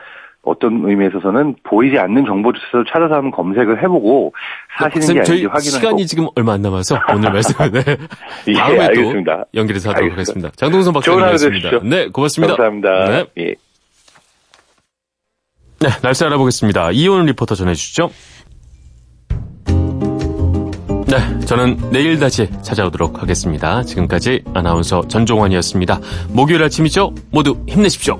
어떤 0.45 0.83
의미에 0.85 1.09
있어서는 1.09 1.57
보이지 1.65 1.99
않는 1.99 2.27
정보를 2.27 2.61
찾아서 2.93 3.15
한번 3.15 3.31
검색을 3.31 3.83
해보고 3.83 4.33
사실인지 4.79 5.13
아닌지 5.13 5.47
확인을 5.47 5.63
시간이. 5.63 6.07
지금 6.07 6.29
얼마 6.37 6.53
안 6.53 6.63
남아서 6.63 6.99
오늘 7.15 7.33
말씀을 7.33 7.73
네. 7.73 7.97
예, 8.49 8.53
다음에 8.53 8.81
알겠습니다. 8.81 9.37
또 9.37 9.45
연결해서 9.55 9.91
하도록 9.91 10.11
알겠습니다. 10.13 10.49
하겠습니다. 10.49 10.51
장동선 10.57 10.93
박사님이었습니다. 10.93 11.71
네, 11.85 12.09
고맙습니다. 12.09 12.57
감사합니다. 12.57 13.09
네. 13.09 13.25
예. 13.39 13.55
네, 15.81 15.89
날씨 16.03 16.25
알아보겠습니다. 16.25 16.91
이온 16.93 17.27
리포터 17.27 17.55
전해주시죠. 17.55 18.11
네, 21.15 21.47
저는 21.47 21.79
내일 21.93 22.19
다시 22.19 22.49
찾아오도록 22.63 23.23
하겠습니다. 23.23 23.85
지금까지 23.85 24.43
아나운서 24.53 25.07
전종환이었습니다. 25.07 26.01
목요일 26.31 26.65
아침이죠? 26.65 27.15
모두 27.31 27.57
힘내십시오. 27.69 28.19